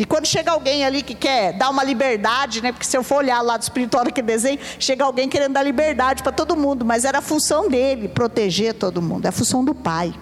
[0.00, 2.72] E quando chega alguém ali que quer dar uma liberdade, né?
[2.72, 6.22] Porque se eu for olhar lá do espiritual daquele desenho, chega alguém querendo dar liberdade
[6.22, 9.74] para todo mundo, mas era a função dele proteger todo mundo, é a função do
[9.74, 10.14] pai.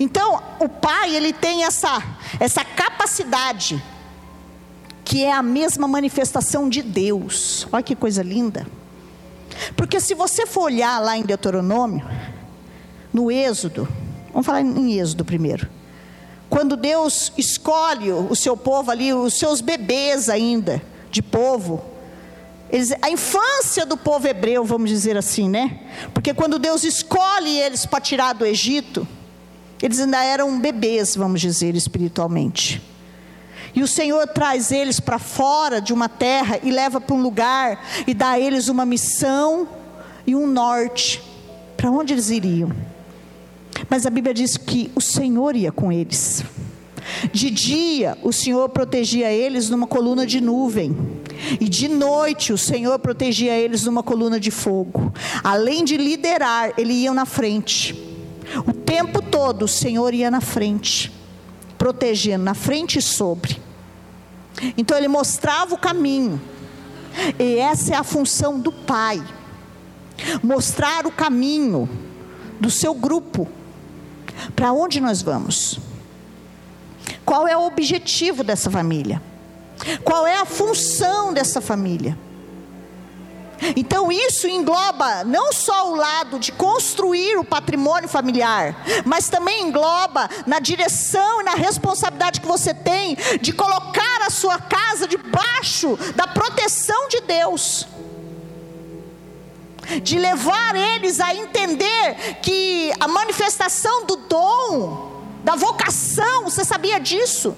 [0.00, 2.02] Então, o pai, ele tem essa
[2.40, 3.84] essa capacidade
[5.04, 7.68] que é a mesma manifestação de Deus.
[7.70, 8.66] Olha que coisa linda.
[9.76, 12.02] Porque se você for olhar lá em Deuteronômio,
[13.12, 13.86] no Êxodo,
[14.32, 15.68] vamos falar em Êxodo primeiro
[16.54, 21.84] quando Deus escolhe o seu povo ali, os seus bebês ainda, de povo,
[22.70, 25.80] eles, a infância do povo hebreu, vamos dizer assim, né?
[26.14, 29.04] Porque quando Deus escolhe eles para tirar do Egito,
[29.82, 32.80] eles ainda eram bebês, vamos dizer, espiritualmente.
[33.74, 37.84] E o Senhor traz eles para fora de uma terra e leva para um lugar
[38.06, 39.66] e dá a eles uma missão
[40.24, 41.20] e um norte.
[41.76, 42.70] Para onde eles iriam?
[43.88, 46.44] Mas a Bíblia diz que o Senhor ia com eles.
[47.32, 50.96] De dia, o Senhor protegia eles numa coluna de nuvem.
[51.60, 55.12] E de noite, o Senhor protegia eles numa coluna de fogo.
[55.42, 57.94] Além de liderar, ele ia na frente.
[58.66, 61.12] O tempo todo, o Senhor ia na frente,
[61.76, 63.60] protegendo, na frente e sobre.
[64.76, 66.40] Então, ele mostrava o caminho.
[67.38, 69.22] E essa é a função do Pai:
[70.42, 71.88] mostrar o caminho
[72.58, 73.48] do seu grupo
[74.54, 75.78] para onde nós vamos?
[77.24, 79.20] Qual é o objetivo dessa família?
[80.04, 82.18] Qual é a função dessa família?
[83.76, 90.28] Então isso engloba não só o lado de construir o patrimônio familiar, mas também engloba
[90.46, 96.26] na direção e na responsabilidade que você tem de colocar a sua casa debaixo da
[96.26, 97.86] proteção de Deus
[100.02, 107.56] de levar eles a entender que a manifestação do dom, da vocação, você sabia disso?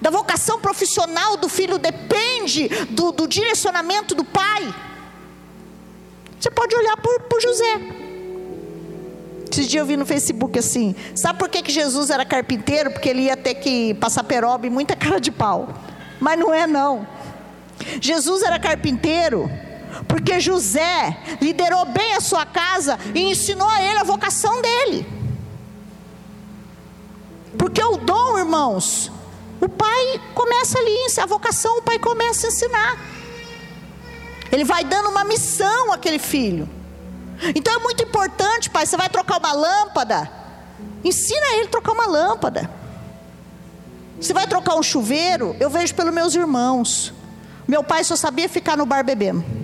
[0.00, 4.74] Da vocação profissional do filho depende do, do direcionamento do pai.
[6.38, 7.80] Você pode olhar por, por José.
[9.50, 12.90] Esses dias eu vi no Facebook assim: sabe por que, que Jesus era carpinteiro?
[12.90, 15.68] Porque ele ia ter que passar peroba e muita cara de pau.
[16.20, 17.06] Mas não é, não.
[18.00, 19.50] Jesus era carpinteiro
[20.08, 25.06] porque José liderou bem a sua casa e ensinou a ele a vocação dele.
[27.58, 29.12] Porque o dom, irmãos,
[29.60, 32.98] o pai começa ali, a vocação o pai começa a ensinar.
[34.50, 36.68] Ele vai dando uma missão àquele filho.
[37.54, 40.28] Então é muito importante, pai, você vai trocar uma lâmpada,
[41.04, 42.70] ensina ele a trocar uma lâmpada.
[44.20, 47.12] Você vai trocar um chuveiro, eu vejo pelos meus irmãos.
[47.68, 49.57] Meu pai só sabia ficar no bar bebendo.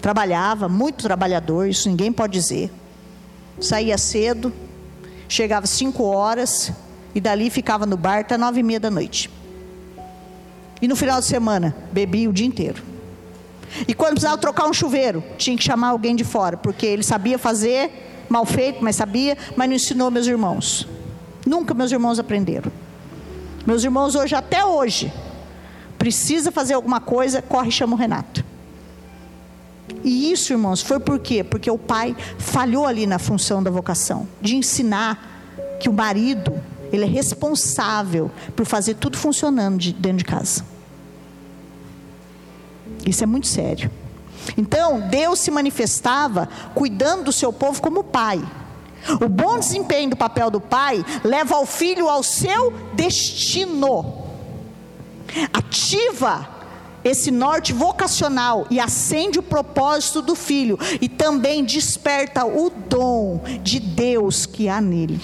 [0.00, 2.70] Trabalhava, muito trabalhador, isso ninguém pode dizer.
[3.60, 4.52] Saía cedo,
[5.28, 6.72] chegava cinco horas
[7.14, 9.30] e dali ficava no bar até nove e meia da noite.
[10.80, 12.82] E no final de semana, bebia o dia inteiro.
[13.86, 17.38] E quando precisava trocar um chuveiro, tinha que chamar alguém de fora, porque ele sabia
[17.38, 20.88] fazer, mal feito, mas sabia, mas não ensinou meus irmãos.
[21.46, 22.72] Nunca meus irmãos aprenderam.
[23.66, 25.12] Meus irmãos hoje, até hoje,
[25.98, 28.49] precisa fazer alguma coisa, corre e chama o Renato.
[30.04, 31.42] E isso, irmãos, foi por quê?
[31.42, 36.60] Porque o pai falhou ali na função da vocação, de ensinar que o marido,
[36.92, 40.64] ele é responsável por fazer tudo funcionando de, dentro de casa.
[43.06, 43.90] Isso é muito sério.
[44.56, 48.42] Então, Deus se manifestava cuidando do seu povo como pai.
[49.20, 54.28] O bom desempenho do papel do pai leva o filho ao seu destino.
[55.52, 56.59] Ativa
[57.04, 63.80] esse norte vocacional e acende o propósito do filho e também desperta o dom de
[63.80, 65.20] Deus que há nele.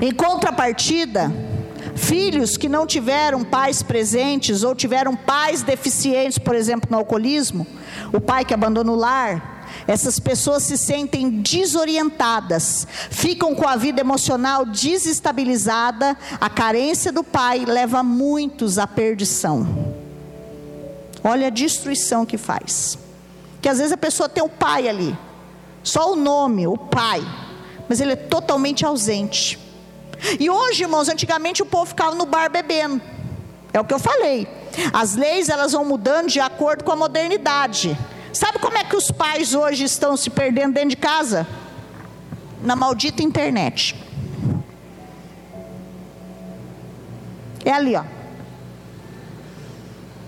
[0.00, 1.32] Em contrapartida,
[1.96, 7.66] filhos que não tiveram pais presentes ou tiveram pais deficientes, por exemplo, no alcoolismo,
[8.12, 14.00] o pai que abandona o lar, essas pessoas se sentem desorientadas, ficam com a vida
[14.00, 19.66] emocional desestabilizada, a carência do pai leva muitos à perdição.
[21.22, 22.98] Olha a destruição que faz.
[23.60, 25.16] Que às vezes a pessoa tem o pai ali,
[25.82, 27.20] só o nome, o pai,
[27.88, 29.58] mas ele é totalmente ausente.
[30.38, 33.00] E hoje, irmãos, antigamente o povo ficava no bar bebendo.
[33.72, 34.46] É o que eu falei.
[34.92, 37.96] As leis elas vão mudando de acordo com a modernidade.
[38.32, 41.46] Sabe como é que os pais hoje estão se perdendo dentro de casa?
[42.62, 43.96] Na maldita internet.
[47.64, 48.04] É ali, ó.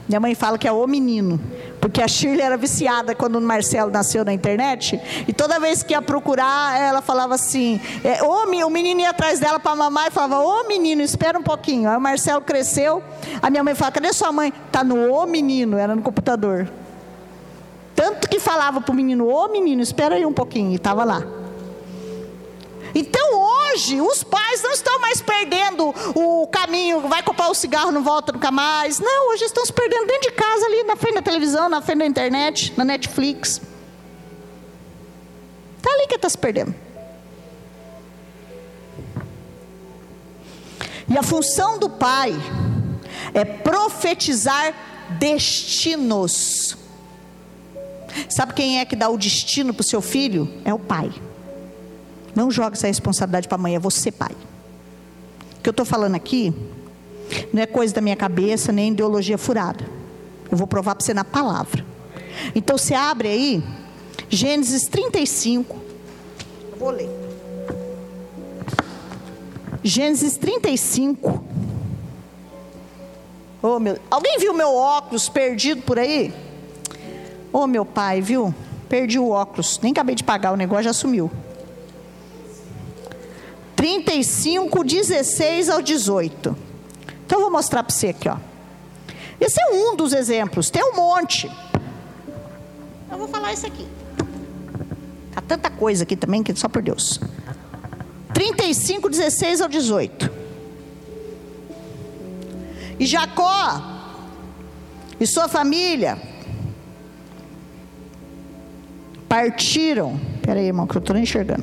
[0.08, 1.40] Minha mãe fala que é o menino.
[1.80, 5.00] Porque a Shirley era viciada quando o Marcelo nasceu na internet.
[5.26, 9.58] E toda vez que ia procurar, ela falava assim: é, o menino ia atrás dela
[9.58, 11.88] para mamar e falava: Ô menino, espera um pouquinho.
[11.88, 13.02] Aí o Marcelo cresceu.
[13.40, 14.52] A minha mãe falava: Cadê sua mãe?
[14.70, 16.70] Tá no ô menino, era no computador.
[17.94, 20.72] Tanto que falava para o menino: Ô menino, espera aí um pouquinho.
[20.72, 21.22] E estava lá.
[22.94, 28.02] Então hoje os pais não estão mais perdendo o caminho, vai comprar o cigarro, não
[28.02, 29.00] volta nunca mais.
[29.00, 31.98] Não, hoje estão se perdendo dentro de casa, ali na frente da televisão, na frente
[32.00, 33.60] da internet, na Netflix.
[35.78, 36.74] Está ali que está se perdendo.
[41.08, 42.32] E a função do pai
[43.34, 44.74] é profetizar
[45.18, 46.76] destinos.
[48.28, 50.48] Sabe quem é que dá o destino para o seu filho?
[50.64, 51.10] É o pai.
[52.34, 54.34] Não jogue essa responsabilidade para a mãe, é você, pai.
[55.58, 56.54] O que eu estou falando aqui
[57.52, 59.84] não é coisa da minha cabeça, nem ideologia furada.
[60.50, 61.84] Eu vou provar para você na palavra.
[62.54, 63.62] Então você abre aí,
[64.28, 65.76] Gênesis 35.
[66.72, 67.08] Eu vou ler.
[69.84, 71.44] Gênesis 35.
[73.62, 76.32] Oh, meu, alguém viu meu óculos perdido por aí?
[77.52, 78.54] Oh, meu pai, viu?
[78.88, 79.78] Perdi o óculos.
[79.82, 81.30] Nem acabei de pagar, o negócio já sumiu.
[83.76, 86.56] 35, 16 ao 18.
[87.26, 88.36] Então eu vou mostrar para você aqui, ó.
[89.40, 91.50] Esse é um dos exemplos, tem um monte.
[93.10, 93.86] Eu vou falar esse aqui.
[95.34, 97.18] Há tanta coisa aqui também que só por Deus.
[98.32, 100.30] 35, 16 ao 18.
[103.00, 103.82] E Jacó
[105.18, 106.31] e sua família
[109.32, 110.20] partiram.
[110.34, 111.62] Espera aí, irmão, que eu estou enxergando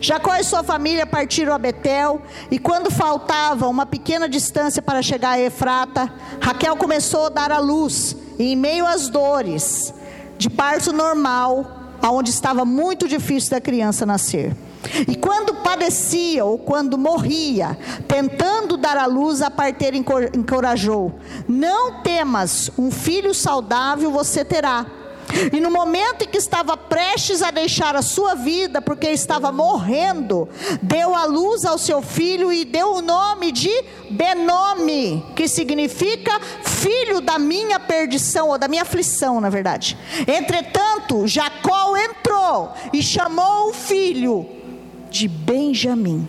[0.00, 5.32] Jacó e sua família partiram a Betel, e quando faltava uma pequena distância para chegar
[5.32, 9.92] a Efrata, Raquel começou a dar à luz, e em meio às dores
[10.38, 14.56] de parto normal, aonde estava muito difícil da criança nascer.
[15.06, 17.78] E quando padecia ou quando morria,
[18.08, 21.14] tentando dar à luz, a parteira encorajou:
[21.46, 24.95] Não temas, um filho saudável você terá.
[25.52, 30.48] E no momento em que estava prestes a deixar a sua vida, porque estava morrendo,
[30.80, 33.70] deu a luz ao seu filho e deu o nome de
[34.10, 39.98] Benome, que significa filho da minha perdição, ou da minha aflição, na verdade.
[40.26, 44.46] Entretanto, Jacó entrou e chamou o filho
[45.10, 46.28] de Benjamim.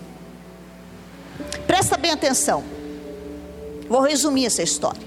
[1.68, 2.64] Presta bem atenção.
[3.88, 5.02] Vou resumir essa história.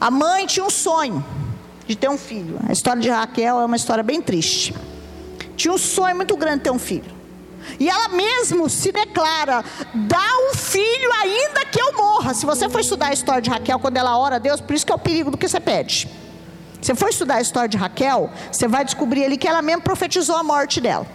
[0.00, 1.24] A mãe tinha um sonho
[1.86, 2.58] de ter um filho.
[2.68, 4.74] A história de Raquel é uma história bem triste.
[5.56, 7.14] Tinha um sonho muito grande de ter um filho.
[7.78, 9.64] E ela mesmo se declara:
[9.94, 12.34] dá um filho ainda que eu morra.
[12.34, 14.86] Se você for estudar a história de Raquel, quando ela ora a Deus, por isso
[14.86, 16.08] que é o perigo do que você pede.
[16.80, 19.82] Se você for estudar a história de Raquel, você vai descobrir ali que ela mesmo
[19.82, 21.06] profetizou a morte dela.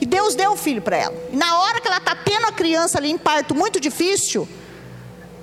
[0.00, 1.14] E Deus deu o filho para ela.
[1.32, 4.46] E na hora que ela está tendo a criança ali em parto muito difícil,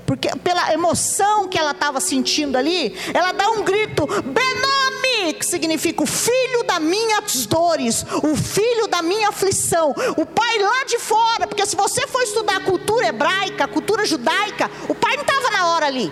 [0.07, 6.01] porque pela emoção que ela estava sentindo ali, ela dá um grito: Benami, que significa
[6.01, 9.93] o filho das minhas dores, o filho da minha aflição.
[10.15, 14.05] O pai lá de fora, porque se você for estudar a cultura hebraica, a cultura
[14.05, 16.11] judaica, o pai não estava na hora ali.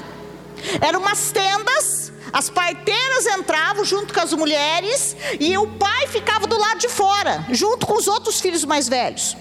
[0.82, 6.60] Eram umas tendas, as parteiras entravam junto com as mulheres e o pai ficava do
[6.60, 9.38] lado de fora, junto com os outros filhos mais velhos.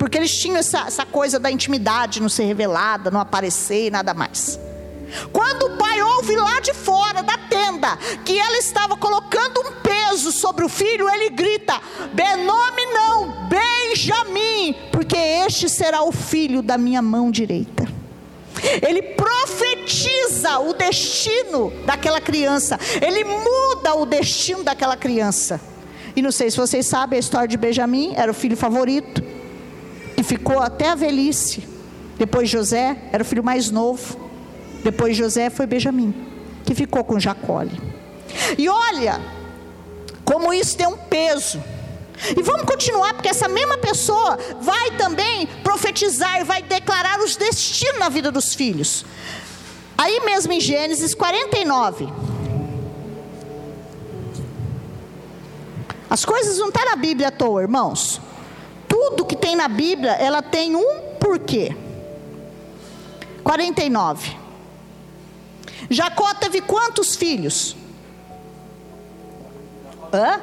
[0.00, 4.14] Porque eles tinham essa, essa coisa da intimidade, não ser revelada, não aparecer e nada
[4.14, 4.58] mais.
[5.30, 10.32] Quando o pai ouve lá de fora da tenda que ela estava colocando um peso
[10.32, 11.78] sobre o filho, ele grita:
[12.14, 17.86] Benome não, Benjamim, porque este será o filho da minha mão direita.
[18.80, 25.60] Ele profetiza o destino daquela criança, ele muda o destino daquela criança.
[26.16, 29.39] E não sei se vocês sabem a história de Benjamim, era o filho favorito
[30.20, 31.66] que ficou até a velhice.
[32.18, 34.30] Depois José era o filho mais novo.
[34.84, 36.14] Depois José foi Benjamim,
[36.62, 37.62] que ficou com Jacó.
[38.58, 39.18] E olha
[40.22, 41.62] como isso tem um peso.
[42.36, 47.98] E vamos continuar, porque essa mesma pessoa vai também profetizar e vai declarar os destinos
[47.98, 49.06] na vida dos filhos.
[49.96, 52.12] Aí mesmo em Gênesis 49.
[56.10, 58.20] As coisas não estão tá na Bíblia à toa, irmãos
[59.00, 61.74] tudo que tem na Bíblia, ela tem um porquê.
[63.42, 64.36] 49.
[65.88, 67.74] Jacó teve quantos filhos?
[70.12, 70.40] Hã?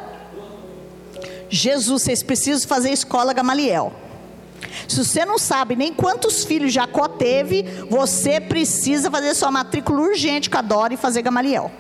[1.50, 3.94] Jesus, vocês precisam fazer escola Gamaliel.
[4.88, 10.50] Se você não sabe nem quantos filhos Jacó teve, você precisa fazer sua matrícula urgente
[10.50, 11.72] com a Dora e fazer Gamaliel.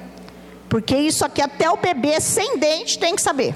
[0.70, 3.56] Porque isso aqui até o bebê sem dente tem que saber.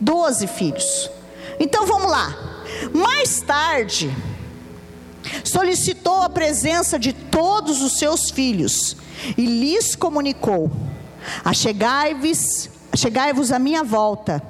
[0.00, 1.10] Doze filhos.
[1.58, 2.36] Então vamos lá.
[2.92, 4.14] Mais tarde,
[5.44, 8.96] solicitou a presença de todos os seus filhos
[9.36, 10.70] e lhes comunicou:
[11.44, 14.42] Achegai-vos chegai à minha volta,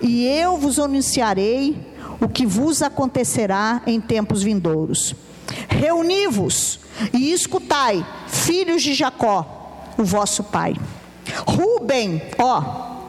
[0.00, 1.76] e eu vos anunciarei
[2.20, 5.14] o que vos acontecerá em tempos vindouros.
[5.68, 6.80] Reuni-vos
[7.12, 10.74] e escutai, filhos de Jacó, o vosso pai.
[11.46, 13.00] Rubem, ó,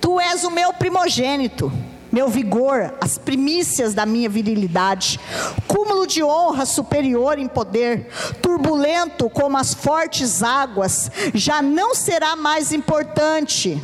[0.00, 1.72] tu és o meu primogênito,
[2.10, 5.18] meu vigor, as primícias da minha virilidade,
[5.66, 8.08] cúmulo de honra superior em poder,
[8.40, 13.80] turbulento como as fortes águas, já não será mais importante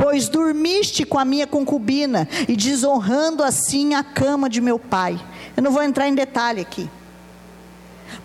[0.00, 5.20] pois dormiste com a minha concubina e desonrando assim a cama de meu pai.
[5.54, 6.88] Eu não vou entrar em detalhe aqui.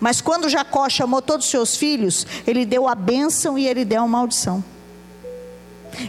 [0.00, 4.02] Mas quando Jacó chamou todos os seus filhos, ele deu a bênção e ele deu
[4.02, 4.64] a maldição.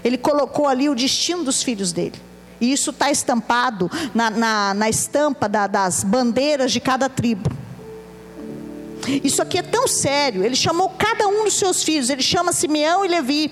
[0.06, 2.20] Ele colocou ali o destino dos filhos dele.
[2.60, 7.50] E isso está estampado na, na, na estampa da, das bandeiras de cada tribo.
[9.24, 10.44] Isso aqui é tão sério.
[10.44, 12.10] Ele chamou cada um dos seus filhos.
[12.10, 13.52] Ele chama Simeão e Levi.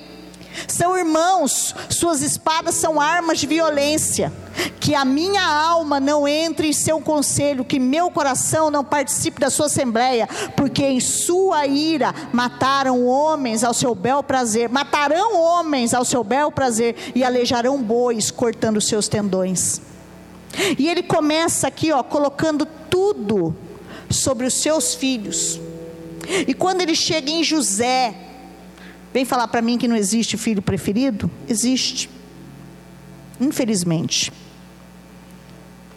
[0.68, 4.32] São irmãos, suas espadas são armas de violência.
[4.80, 9.50] Que a minha alma não entre em seu conselho, que meu coração não participe da
[9.50, 16.06] sua assembleia, porque em sua ira mataram homens ao seu bel prazer, matarão homens ao
[16.06, 19.82] seu bel prazer e alejarão bois cortando seus tendões.
[20.78, 23.56] E ele começa aqui, ó, colocando tudo
[24.10, 25.60] sobre os seus filhos.
[26.48, 28.25] E quando ele chega em José,
[29.16, 31.32] Vem falar para mim que não existe filho preferido?
[31.48, 32.10] Existe.
[33.40, 34.30] Infelizmente.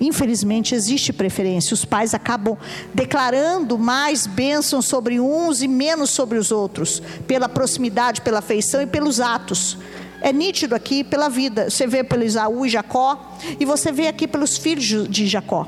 [0.01, 1.75] Infelizmente existe preferência.
[1.75, 2.57] Os pais acabam
[2.95, 8.87] declarando mais bênçãos sobre uns e menos sobre os outros, pela proximidade, pela afeição e
[8.87, 9.77] pelos atos.
[10.21, 11.69] É nítido aqui pela vida.
[11.69, 15.67] Você vê pelo Isaú e Jacó, e você vê aqui pelos filhos de Jacó.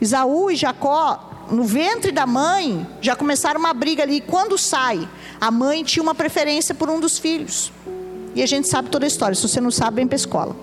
[0.00, 4.20] Isaú e Jacó no ventre da mãe, já começaram uma briga ali.
[4.20, 5.08] Quando sai,
[5.40, 7.72] a mãe tinha uma preferência por um dos filhos.
[8.34, 9.34] E a gente sabe toda a história.
[9.34, 10.56] Se você não sabe, vem para escola.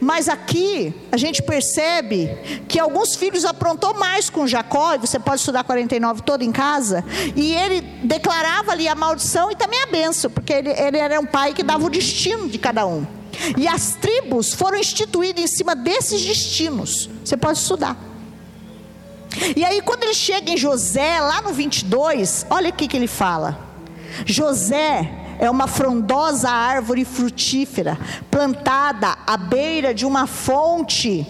[0.00, 2.28] Mas aqui a gente percebe
[2.68, 7.04] que alguns filhos aprontou mais com Jacó, e você pode estudar 49 todo em casa,
[7.34, 11.26] e ele declarava ali a maldição e também a benção, porque ele, ele era um
[11.26, 13.06] pai que dava o destino de cada um.
[13.56, 17.08] E as tribos foram instituídas em cima desses destinos.
[17.24, 18.09] Você pode estudar.
[19.56, 23.58] E aí, quando ele chega em José, lá no 22, olha o que ele fala:
[24.26, 27.98] José é uma frondosa árvore frutífera,
[28.30, 31.26] plantada à beira de uma fonte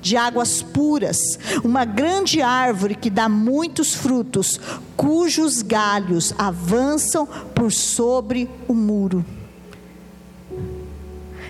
[0.00, 4.60] de águas puras, uma grande árvore que dá muitos frutos,
[4.96, 9.24] cujos galhos avançam por sobre o muro.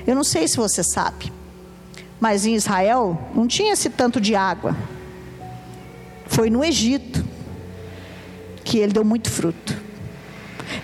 [0.06, 1.32] Eu não sei se você sabe,
[2.20, 4.76] mas em Israel não tinha esse tanto de água.
[6.26, 7.24] Foi no Egito
[8.64, 9.76] que ele deu muito fruto.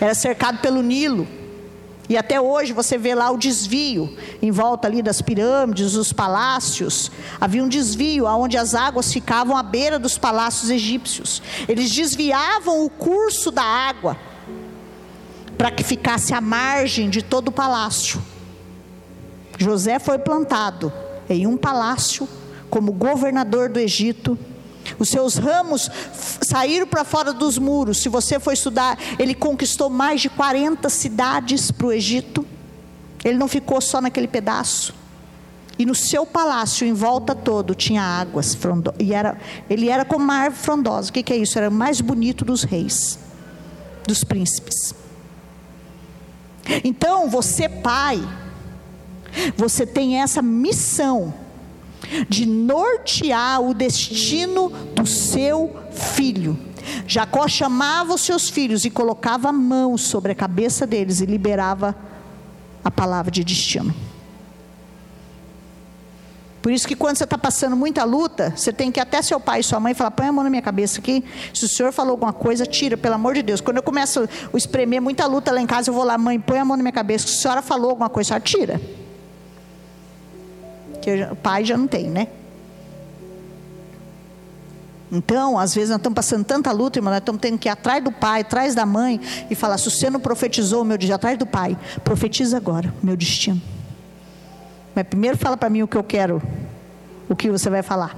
[0.01, 1.26] Era cercado pelo Nilo.
[2.09, 7.11] E até hoje você vê lá o desvio em volta ali das pirâmides, dos palácios.
[7.41, 11.41] Havia um desvio onde as águas ficavam à beira dos palácios egípcios.
[11.68, 14.16] Eles desviavam o curso da água
[15.57, 18.20] para que ficasse à margem de todo o palácio.
[19.57, 20.93] José foi plantado
[21.28, 22.28] em um palácio
[22.68, 24.38] como governador do Egito
[24.99, 25.91] os seus ramos
[26.41, 27.99] saíram para fora dos muros.
[27.99, 32.47] Se você for estudar, ele conquistou mais de 40 cidades para o Egito.
[33.24, 34.95] Ele não ficou só naquele pedaço.
[35.78, 38.55] E no seu palácio, em volta todo, tinha águas.
[38.55, 38.93] Frondo...
[38.99, 39.38] E era,
[39.68, 41.11] ele era como uma árvore frondosa.
[41.11, 41.57] O que, que é isso?
[41.59, 43.18] Era o mais bonito dos reis,
[44.07, 44.95] dos príncipes.
[46.84, 48.20] Então, você, pai,
[49.57, 51.32] você tem essa missão
[52.28, 56.58] de nortear o destino do seu filho.
[57.06, 61.94] Jacó chamava os seus filhos e colocava a mão sobre a cabeça deles e liberava
[62.84, 63.94] a palavra de destino.
[66.62, 69.40] Por isso que quando você está passando muita luta, você tem que ir até seu
[69.40, 71.24] pai e sua mãe falar, põe a mão na minha cabeça aqui.
[71.54, 73.62] Se o senhor falou alguma coisa, tira, pelo amor de Deus.
[73.62, 76.58] Quando eu começo a espremer muita luta lá em casa, eu vou lá, mãe, põe
[76.58, 77.26] a mão na minha cabeça.
[77.26, 79.00] Se a senhora falou alguma coisa, a senhora tira
[81.01, 82.28] que o pai já não tem, né?
[85.12, 88.03] Então, às vezes nós estamos passando tanta luta, irmão, nós estamos tendo que ir atrás
[88.03, 89.20] do pai, atrás da mãe
[89.51, 93.16] e falar: se você não profetizou o meu destino, atrás do pai, profetiza agora meu
[93.16, 93.61] destino.
[94.94, 96.40] Mas primeiro fala para mim o que eu quero
[97.28, 98.16] o que você vai falar.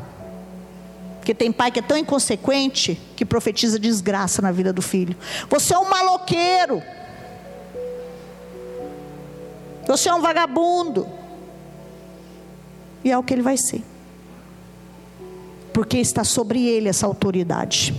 [1.18, 5.16] Porque tem pai que é tão inconsequente que profetiza desgraça na vida do filho.
[5.48, 6.82] Você é um maloqueiro.
[9.86, 11.06] Você é um vagabundo.
[13.04, 13.82] E é o que ele vai ser.
[15.72, 17.94] Porque está sobre ele essa autoridade.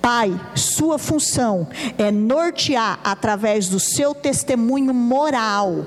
[0.00, 5.86] Pai, sua função é nortear através do seu testemunho moral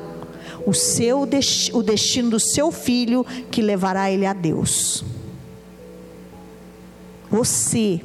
[0.66, 5.04] o seu o destino do seu filho que levará ele a Deus.
[7.30, 8.02] Você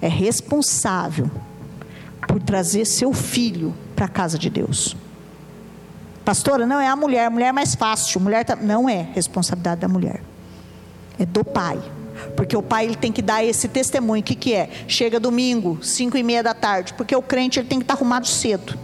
[0.00, 1.30] é responsável
[2.26, 4.96] por trazer seu filho para a casa de Deus.
[6.24, 8.20] Pastora, não é a mulher, a mulher é mais fácil.
[8.20, 10.22] Mulher tá, não é responsabilidade da mulher.
[11.18, 11.78] É do pai.
[12.36, 14.20] Porque o pai ele tem que dar esse testemunho.
[14.20, 14.70] O que, que é?
[14.88, 16.94] Chega domingo, cinco e meia da tarde.
[16.94, 18.78] Porque o crente ele tem que estar tá arrumado cedo.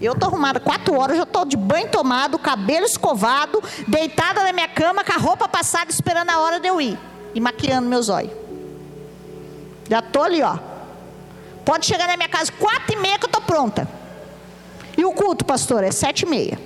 [0.00, 4.68] Eu estou arrumada quatro horas, já estou de banho tomado, cabelo escovado, deitada na minha
[4.68, 6.98] cama, com a roupa passada, esperando a hora de eu ir.
[7.34, 8.32] E maquiando meus olhos.
[9.88, 10.58] Já estou ali, ó.
[11.64, 13.88] Pode chegar na minha casa quatro e meia que eu estou pronta.
[15.04, 16.58] E o culto, pastor, é sete e meia.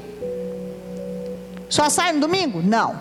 [1.69, 2.63] Só sai no domingo?
[2.63, 2.97] Não.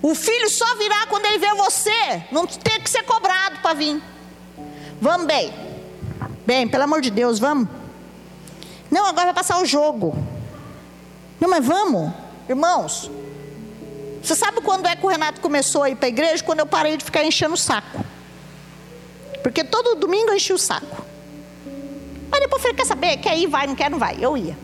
[0.00, 2.24] O filho só virá quando ele vê você.
[2.32, 4.02] Não tem que ser cobrado para vir.
[4.98, 5.52] Vamos bem.
[6.46, 7.68] Bem, pelo amor de Deus, vamos.
[8.90, 10.16] Não, agora vai passar o jogo.
[11.38, 12.10] Não, mas vamos,
[12.48, 13.10] irmãos.
[14.22, 16.42] Você sabe quando é que o Renato começou a ir para a igreja?
[16.42, 18.02] Quando eu parei de ficar enchendo o saco.
[19.42, 21.11] Porque todo domingo eu enchi o saco.
[22.32, 23.16] Mas depois eu falei, quer saber?
[23.18, 24.16] Quer ir, vai, não quer, não vai.
[24.18, 24.56] Eu ia.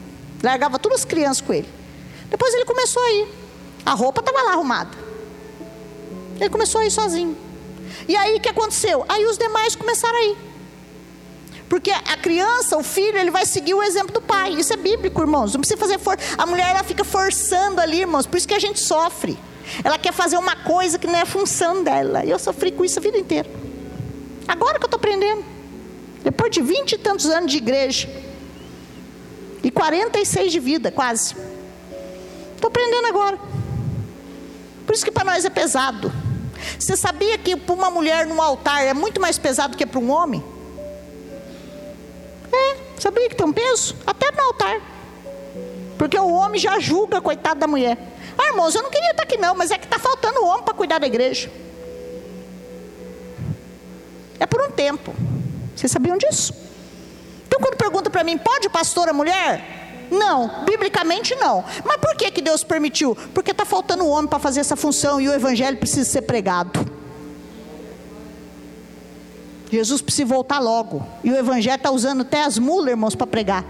[0.43, 1.69] Largava todas as crianças com ele.
[2.31, 3.29] Depois ele começou a ir.
[3.85, 4.91] A roupa estava lá arrumada.
[6.41, 7.37] Ele começou a ir sozinho.
[8.09, 9.05] E aí o que aconteceu?
[9.07, 10.37] Aí os demais começaram a ir.
[11.69, 14.55] Porque a criança, o filho, ele vai seguir o exemplo do pai.
[14.55, 15.53] Isso é bíblico, irmãos.
[15.53, 16.25] Não precisa fazer força.
[16.39, 18.27] A mulher ela fica forçando ali, irmãos.
[18.27, 19.39] Por isso que a gente sofre.
[19.85, 22.25] Ela quer fazer uma coisa que não é função dela.
[22.25, 23.51] Eu sofri com isso a vida inteira.
[24.47, 25.58] Agora que eu estou aprendendo.
[26.29, 28.07] Depois de vinte e tantos anos de igreja.
[29.62, 31.35] E 46 de vida, quase.
[32.55, 33.39] Estou aprendendo agora.
[34.85, 36.12] Por isso que para nós é pesado.
[36.79, 40.11] Você sabia que para uma mulher no altar é muito mais pesado que para um
[40.11, 40.45] homem?
[42.53, 43.97] É, sabia que tem um peso?
[44.07, 44.83] Até no altar.
[45.97, 47.97] Porque o homem já julga, coitado da mulher.
[48.37, 50.62] Ah, irmãos, eu não queria estar aqui não, mas é que está faltando o homem
[50.62, 51.51] para cuidar da igreja.
[54.39, 55.14] É por um tempo.
[55.79, 56.53] Vocês sabiam disso?
[57.47, 60.09] Então, quando pergunta para mim, pode pastor a mulher?
[60.11, 61.64] Não, biblicamente não.
[61.85, 63.16] Mas por que, que Deus permitiu?
[63.33, 66.85] Porque está faltando o homem para fazer essa função e o evangelho precisa ser pregado.
[69.70, 71.07] Jesus precisa voltar logo.
[71.22, 73.64] E o Evangelho está usando até as mulas, irmãos, para pregar.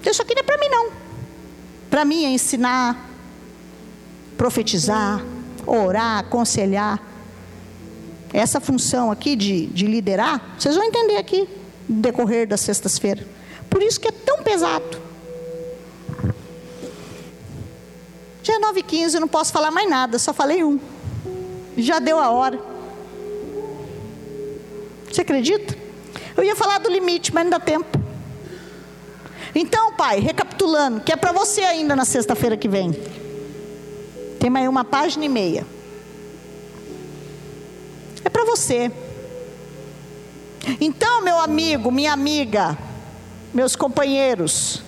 [0.00, 0.90] Aqui não é para mim, não.
[1.88, 3.08] Para mim é ensinar,
[4.36, 5.22] profetizar,
[5.64, 7.09] orar, aconselhar.
[8.32, 11.48] Essa função aqui de, de liderar, vocês vão entender aqui
[11.88, 13.26] no decorrer das sextas-feiras.
[13.68, 15.00] Por isso que é tão pesado.
[18.42, 20.78] Já é 9h15, eu não posso falar mais nada, só falei um.
[21.76, 22.60] Já deu a hora.
[25.10, 25.76] Você acredita?
[26.36, 27.98] Eu ia falar do limite, mas não dá tempo.
[29.54, 32.92] Então, pai, recapitulando, que é para você ainda na sexta-feira que vem.
[34.38, 35.66] Tem mais uma página e meia.
[38.24, 38.90] É para você.
[40.80, 42.76] Então, meu amigo, minha amiga,
[43.52, 44.82] meus companheiros,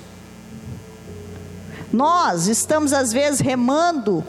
[1.92, 4.24] nós estamos às vezes remando,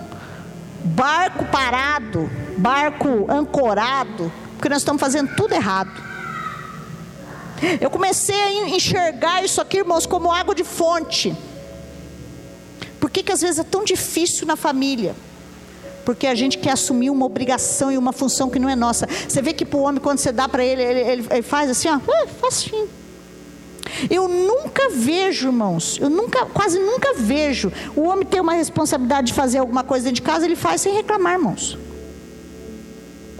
[0.84, 5.92] barco parado, barco ancorado, porque nós estamos fazendo tudo errado.
[7.80, 11.36] Eu comecei a enxergar isso aqui, irmãos, como água de fonte.
[13.00, 15.16] Por que, que às vezes é tão difícil na família?
[16.06, 19.08] Porque a gente quer assumir uma obrigação e uma função que não é nossa.
[19.28, 21.70] Você vê que para o homem, quando você dá para ele, ele, ele, ele, faz
[21.70, 22.90] assim, ó, é, facinho.
[24.10, 29.34] Eu nunca vejo, irmãos, eu nunca, quase nunca vejo o homem ter uma responsabilidade de
[29.34, 31.78] fazer alguma coisa dentro de casa, ele faz sem reclamar, irmãos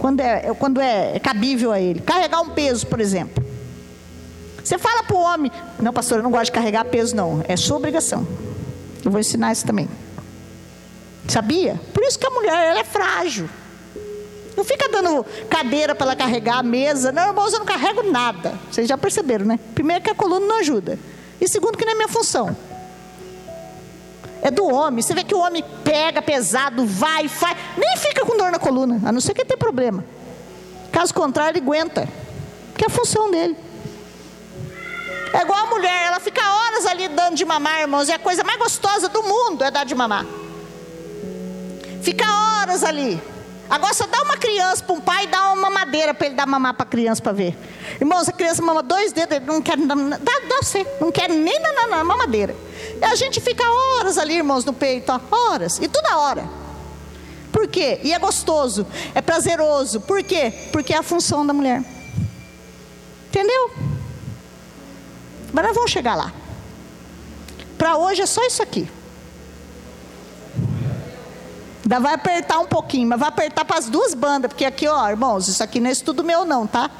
[0.04, 1.98] quando é, quando é cabível a ele.
[2.00, 3.42] Carregar um peso, por exemplo.
[4.62, 5.50] Você fala para o homem,
[5.80, 7.42] não, pastor, eu não gosto de carregar peso, não.
[7.48, 8.26] É sua obrigação.
[9.02, 9.88] Eu vou ensinar isso também.
[11.28, 11.80] Sabia?
[11.92, 13.48] Por isso que a mulher ela é frágil.
[14.56, 17.10] Não fica dando cadeira para ela carregar a mesa.
[17.10, 18.54] Não, irmãos, eu não carrego nada.
[18.70, 19.58] Vocês já perceberam, né?
[19.74, 20.98] Primeiro que a coluna não ajuda.
[21.40, 22.56] E segundo que não é minha função
[24.44, 25.02] é do homem.
[25.02, 29.00] Você vê que o homem pega pesado, vai, faz, nem fica com dor na coluna,
[29.08, 30.04] a não ser que tenha problema.
[30.92, 32.06] Caso contrário, ele aguenta,
[32.76, 33.56] que é a função dele.
[35.32, 38.18] É igual a mulher, ela fica horas ali dando dando de mamar, irmãos, é a
[38.18, 40.26] coisa mais gostosa do mundo, é dar de mamar.
[42.04, 43.20] Fica horas ali.
[43.70, 46.46] Agora você dá uma criança para um pai e dá uma mamadeira para ele dar
[46.46, 47.56] mamar para a criança para ver.
[47.98, 51.58] Irmãos, a criança mama dois dedos, ele não quer dá, dá você, não quer nem
[51.60, 52.54] na, na, na, mamadeira.
[53.00, 56.46] E a gente fica horas ali, irmãos, no peito, ó, horas, e toda hora.
[57.50, 58.00] Por quê?
[58.02, 60.00] E é gostoso, é prazeroso.
[60.02, 60.52] Por quê?
[60.70, 61.82] Porque é a função da mulher.
[63.28, 63.70] Entendeu?
[65.52, 66.34] Mas nós vamos chegar lá.
[67.78, 68.86] Para hoje é só isso aqui.
[71.84, 75.08] Ainda vai apertar um pouquinho, mas vai apertar para as duas bandas, porque aqui, ó,
[75.08, 76.90] irmãos, isso aqui não é estudo meu, não, tá?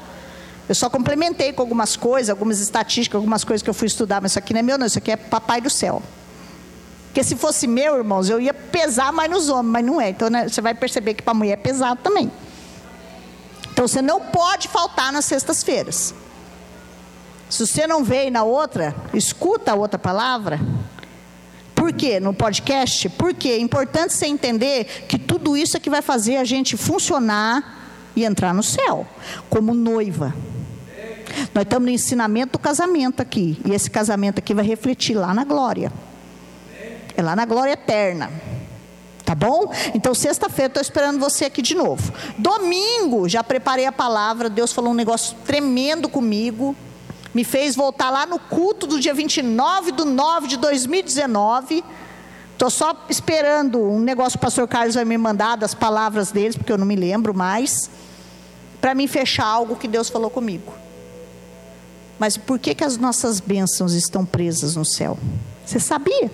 [0.69, 4.31] Eu só complementei com algumas coisas, algumas estatísticas, algumas coisas que eu fui estudar, mas
[4.31, 6.03] isso aqui não é meu, não, isso aqui é papai do céu.
[7.07, 10.09] Porque se fosse meu, irmãos, eu ia pesar mais nos homens, mas não é.
[10.09, 12.31] Então né, você vai perceber que para a mulher é pesado também.
[13.71, 16.13] Então você não pode faltar nas sextas-feiras.
[17.49, 20.59] Se você não veio na outra, escuta a outra palavra.
[21.85, 22.19] Por quê?
[22.19, 23.09] No podcast?
[23.09, 28.09] Porque é importante você entender que tudo isso é que vai fazer a gente funcionar
[28.15, 29.05] e entrar no céu,
[29.51, 30.33] como noiva.
[31.53, 33.61] Nós estamos no ensinamento do casamento aqui.
[33.63, 35.93] E esse casamento aqui vai refletir lá na glória.
[37.15, 38.31] É lá na glória eterna.
[39.23, 39.71] Tá bom?
[39.93, 42.11] Então, sexta-feira, estou esperando você aqui de novo.
[42.35, 44.49] Domingo, já preparei a palavra.
[44.49, 46.75] Deus falou um negócio tremendo comigo.
[47.35, 51.83] Me fez voltar lá no culto do dia 29 de 9 de 2019.
[52.53, 56.55] Estou só esperando um negócio que o pastor Carlos vai me mandar das palavras deles,
[56.55, 57.89] porque eu não me lembro mais.
[58.79, 60.73] Para mim fechar algo que Deus falou comigo.
[62.17, 65.19] Mas por que, que as nossas bênçãos estão presas no céu?
[65.65, 66.31] Você sabia?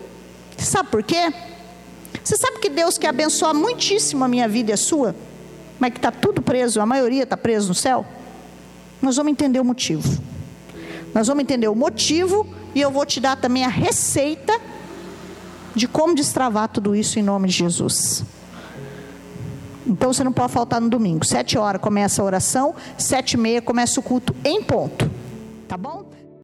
[0.55, 1.33] Você sabe por quê?
[2.23, 5.15] Você sabe que Deus quer abençoar muitíssimo a minha vida e a sua,
[5.79, 8.05] mas que está tudo preso, a maioria está preso no céu?
[9.01, 10.21] Nós vamos entender o motivo.
[11.13, 14.59] Nós vamos entender o motivo e eu vou te dar também a receita
[15.75, 18.23] de como destravar tudo isso em nome de Jesus.
[19.85, 21.25] Então você não pode faltar no domingo.
[21.25, 25.09] Sete horas começa a oração, sete e meia começa o culto em ponto.
[25.67, 26.10] Tá bom?